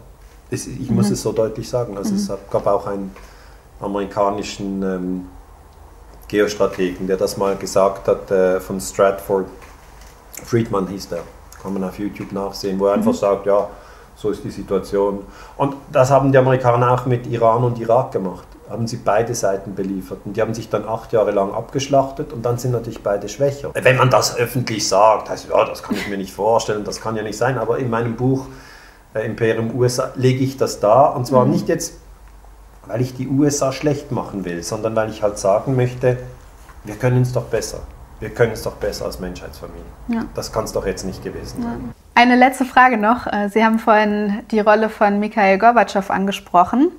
[0.50, 1.14] Es, ich muss mhm.
[1.14, 1.98] es so deutlich sagen.
[1.98, 2.18] Also mhm.
[2.18, 3.12] Es gab auch ein,
[3.84, 5.28] amerikanischen ähm,
[6.28, 9.46] Geostrategen, der das mal gesagt hat, äh, von Stratford.
[10.46, 11.22] Friedman hieß der,
[11.62, 13.70] kann man auf YouTube nachsehen, wo er einfach sagt, ja,
[14.16, 15.20] so ist die Situation.
[15.58, 18.48] Und das haben die Amerikaner auch mit Iran und Irak gemacht.
[18.70, 20.20] Haben sie beide Seiten beliefert.
[20.26, 23.72] Und die haben sich dann acht Jahre lang abgeschlachtet und dann sind natürlich beide schwächer.
[23.74, 27.16] Wenn man das öffentlich sagt, heißt ja, das kann ich mir nicht vorstellen, das kann
[27.16, 27.58] ja nicht sein.
[27.58, 28.48] Aber in meinem Buch
[29.14, 31.08] äh, Imperium USA lege ich das da.
[31.08, 31.52] Und zwar mhm.
[31.52, 31.94] nicht jetzt,
[32.86, 36.18] weil ich die USA schlecht machen will, sondern weil ich halt sagen möchte,
[36.84, 37.80] wir können es doch besser.
[38.20, 39.84] Wir können es doch besser als Menschheitsfamilie.
[40.08, 40.26] Ja.
[40.34, 41.84] Das kann es doch jetzt nicht gewesen sein.
[41.88, 42.03] Ja.
[42.16, 43.26] Eine letzte Frage noch.
[43.28, 46.92] Äh, Sie haben vorhin die Rolle von Mikhail Gorbatschow angesprochen.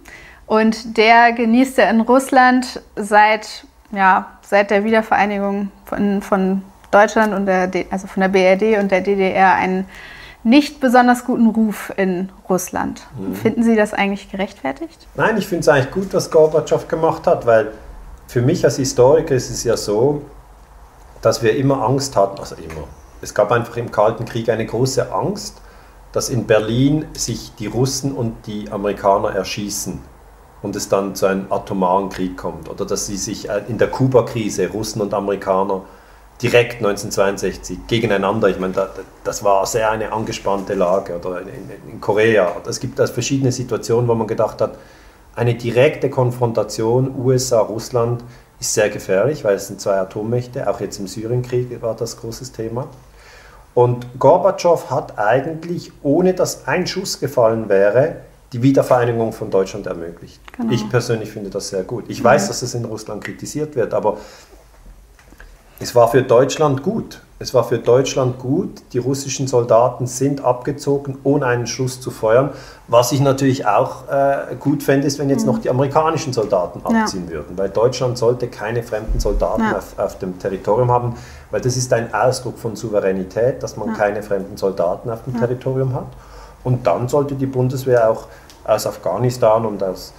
[0.47, 7.47] Und der genießt ja in Russland seit, ja, seit der Wiedervereinigung von, von Deutschland und
[7.47, 9.87] der, also von der BRD und der DDR einen
[10.43, 13.07] nicht besonders guten Ruf in Russland.
[13.19, 13.35] Mhm.
[13.35, 15.07] Finden Sie das eigentlich gerechtfertigt?
[15.15, 17.73] Nein, ich finde es eigentlich gut, was Gorbatschow gemacht hat, weil
[18.27, 20.23] für mich als Historiker ist es ja so,
[21.23, 22.87] dass wir immer Angst hatten, also immer.
[23.25, 25.63] Es gab einfach im Kalten Krieg eine große Angst,
[26.13, 29.99] dass in Berlin sich die Russen und die Amerikaner erschießen
[30.61, 33.89] und es dann zu einem atomaren Krieg kommt oder dass sie sich äh, in der
[33.89, 35.81] Kuba-Krise, Russen und Amerikaner,
[36.43, 38.75] direkt 1962 gegeneinander, ich meine,
[39.25, 42.57] das war sehr eine angespannte Lage oder in, Korea.
[42.69, 44.77] Es gibt verschiedene Situationen, wo man gedacht hat,
[45.35, 48.23] eine direkte Konfrontation USA-Russland
[48.61, 52.53] ist sehr gefährlich, weil es sind zwei Atommächte, auch jetzt im Syrienkrieg war das großes
[52.53, 52.89] Thema.
[53.75, 58.17] Und Gorbatschow hat eigentlich, ohne dass ein Schuss gefallen wäre,
[58.53, 60.41] die Wiedervereinigung von Deutschland ermöglicht.
[60.57, 60.73] Genau.
[60.73, 62.05] Ich persönlich finde das sehr gut.
[62.09, 62.25] Ich ja.
[62.25, 64.19] weiß, dass es in Russland kritisiert wird, aber
[65.81, 67.21] es war für Deutschland gut.
[67.41, 68.83] Es war für Deutschland gut.
[68.93, 72.51] Die russischen Soldaten sind abgezogen, ohne einen Schuss zu feuern.
[72.87, 75.53] Was ich natürlich auch äh, gut fände, ist, wenn jetzt mhm.
[75.53, 77.35] noch die amerikanischen Soldaten abziehen ja.
[77.35, 77.59] würden.
[77.59, 79.79] Weil Deutschland sollte keine fremden Soldaten ja.
[79.79, 81.17] auf, auf, dem Territorium haben,
[81.51, 83.95] weil das ist ein Ausdruck von Souveränität, dass man ja.
[83.95, 86.07] keine fremden Soldaten auf dem Territorium hat.
[86.63, 88.29] Und dann sollte die Bundeswehr auch
[88.65, 90.13] aus Afghanistan und aus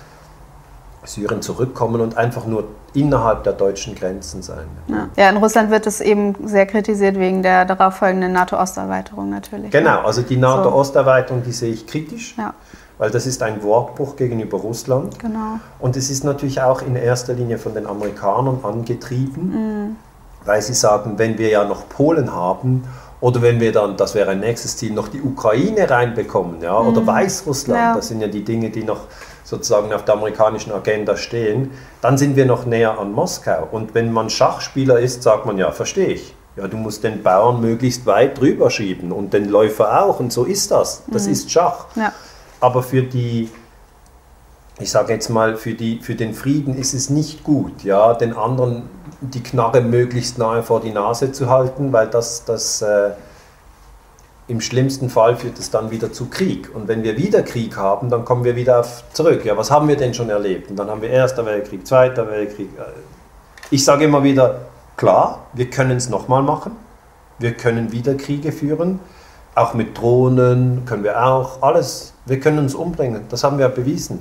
[1.06, 2.66] Syrien zurückkommen und einfach nur
[2.96, 4.66] innerhalb der deutschen Grenzen sein.
[4.88, 5.10] Ja.
[5.16, 9.72] ja, in Russland wird es eben sehr kritisiert wegen der darauffolgenden NATO-Osterweiterung natürlich.
[9.72, 12.36] Genau, also die NATO-Osterweiterung, die sehe ich kritisch.
[12.38, 12.54] Ja.
[12.98, 15.20] Weil das ist ein Wortbruch gegenüber Russland.
[15.20, 15.60] Genau.
[15.80, 19.96] Und es ist natürlich auch in erster Linie von den Amerikanern angetrieben, mhm.
[20.46, 22.86] weil sie sagen, wenn wir ja noch Polen haben
[23.20, 27.02] oder wenn wir dann, das wäre ein nächstes Ziel, noch die Ukraine reinbekommen, ja, oder
[27.02, 27.08] mhm.
[27.08, 27.96] Weißrussland, ja.
[27.96, 29.02] das sind ja die Dinge, die noch
[29.46, 31.72] sozusagen auf der amerikanischen Agenda stehen,
[32.02, 33.68] dann sind wir noch näher an Moskau.
[33.72, 36.36] Und wenn man Schachspieler ist, sagt man ja, verstehe ich.
[36.58, 40.20] Ja, du musst den Bauern möglichst weit drüber schieben und den Läufer auch.
[40.20, 41.04] Und so ist das.
[41.08, 41.34] Das mhm.
[41.34, 41.86] ist Schach.
[41.96, 42.12] Ja.
[42.60, 43.50] Aber für die,
[44.80, 48.34] ich sage jetzt mal, für, die, für den Frieden ist es nicht gut, ja, den
[48.34, 48.90] anderen
[49.22, 53.12] die Knarre möglichst nahe vor die Nase zu halten, weil das, das äh,
[54.48, 56.70] im schlimmsten Fall führt es dann wieder zu Krieg.
[56.74, 59.44] Und wenn wir wieder Krieg haben, dann kommen wir wieder zurück.
[59.44, 60.70] Ja, was haben wir denn schon erlebt?
[60.70, 62.70] Und dann haben wir Erster Weltkrieg, Zweiter Weltkrieg.
[63.72, 64.62] Ich sage immer wieder,
[64.98, 66.74] klar, wir können es nochmal machen.
[67.40, 69.00] Wir können wieder Kriege führen.
[69.56, 71.64] Auch mit Drohnen können wir auch.
[71.64, 72.14] Alles.
[72.26, 73.26] Wir können uns umbringen.
[73.30, 74.20] Das haben wir bewiesen.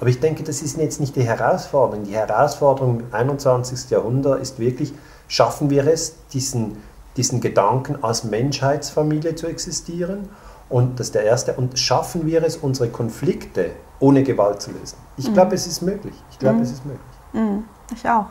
[0.00, 2.04] Aber ich denke, das ist jetzt nicht die Herausforderung.
[2.04, 3.90] Die Herausforderung im 21.
[3.90, 4.92] Jahrhundert ist wirklich,
[5.28, 6.76] schaffen wir es, diesen
[7.16, 10.28] diesen Gedanken als Menschheitsfamilie zu existieren.
[10.68, 11.54] Und das ist der erste.
[11.54, 14.98] Und schaffen wir es, unsere Konflikte ohne Gewalt zu lösen?
[15.16, 15.54] Ich glaube, mhm.
[15.54, 16.14] es ist möglich.
[16.30, 16.62] Ich glaube, mhm.
[16.62, 17.02] es ist möglich.
[17.32, 17.64] Mhm.
[17.94, 18.26] Ich auch.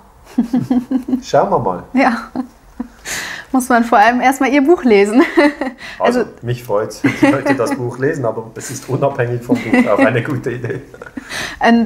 [1.21, 1.83] Schauen wir mal.
[1.93, 2.29] Ja
[3.55, 5.23] muss man vor allem erstmal ihr Buch lesen.
[5.97, 9.55] Also, also mich freut es, ich möchte das Buch lesen, aber es ist unabhängig vom
[9.55, 10.81] Buch auch eine gute Idee.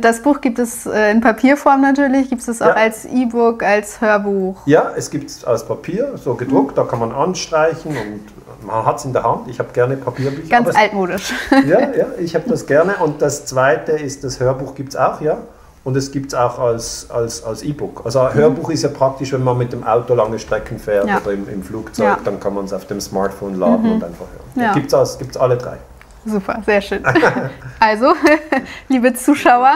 [0.02, 2.74] Das Buch gibt es äh, in Papierform natürlich, gibt es auch ja.
[2.74, 4.66] als E-Book, als Hörbuch?
[4.66, 6.76] Ja, es gibt es als Papier, so gedruckt, mhm.
[6.76, 9.48] da kann man anstreichen und man hat es in der Hand.
[9.48, 10.50] Ich habe gerne Papierbücher.
[10.50, 11.34] Ganz altmodisch.
[11.68, 12.96] ja, ja, ich habe das gerne.
[12.98, 15.38] Und das zweite ist, das Hörbuch gibt es auch, ja
[15.84, 18.02] und es gibt es auch als, als, als E-Book.
[18.06, 21.20] Also ein Hörbuch ist ja praktisch, wenn man mit dem Auto lange Strecken fährt ja.
[21.20, 22.20] oder im, im Flugzeug, ja.
[22.24, 23.92] dann kann man es auf dem Smartphone laden mhm.
[23.94, 24.66] und einfach hören.
[24.66, 24.74] Ja.
[24.74, 25.78] Gibt es alle drei.
[26.26, 27.04] Super, sehr schön.
[27.80, 28.14] also,
[28.90, 29.74] liebe Zuschauer,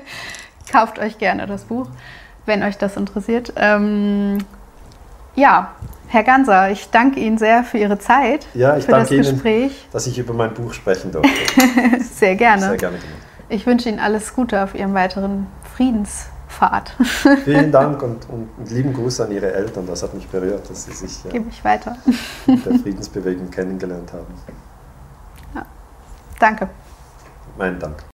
[0.72, 1.88] kauft euch gerne das Buch,
[2.46, 3.52] wenn euch das interessiert.
[3.56, 4.38] Ähm,
[5.34, 5.72] ja,
[6.06, 8.46] Herr Ganser, ich danke Ihnen sehr für Ihre Zeit.
[8.54, 11.30] Ja, ich danke Ihnen, dass ich über mein Buch sprechen durfte.
[12.14, 12.68] sehr gerne.
[12.68, 13.21] Sehr gerne gemacht.
[13.52, 15.46] Ich wünsche Ihnen alles Gute auf Ihrem weiteren
[15.76, 16.96] Friedenspfad.
[17.44, 19.86] Vielen Dank und, und, lieben Gruß an Ihre Eltern.
[19.86, 21.96] Das hat mich berührt, dass Sie sich ja, ich weiter.
[22.46, 24.32] mit der Friedensbewegung kennengelernt haben.
[25.54, 25.66] Ja.
[26.40, 26.70] Danke.
[27.58, 28.11] Mein Dank.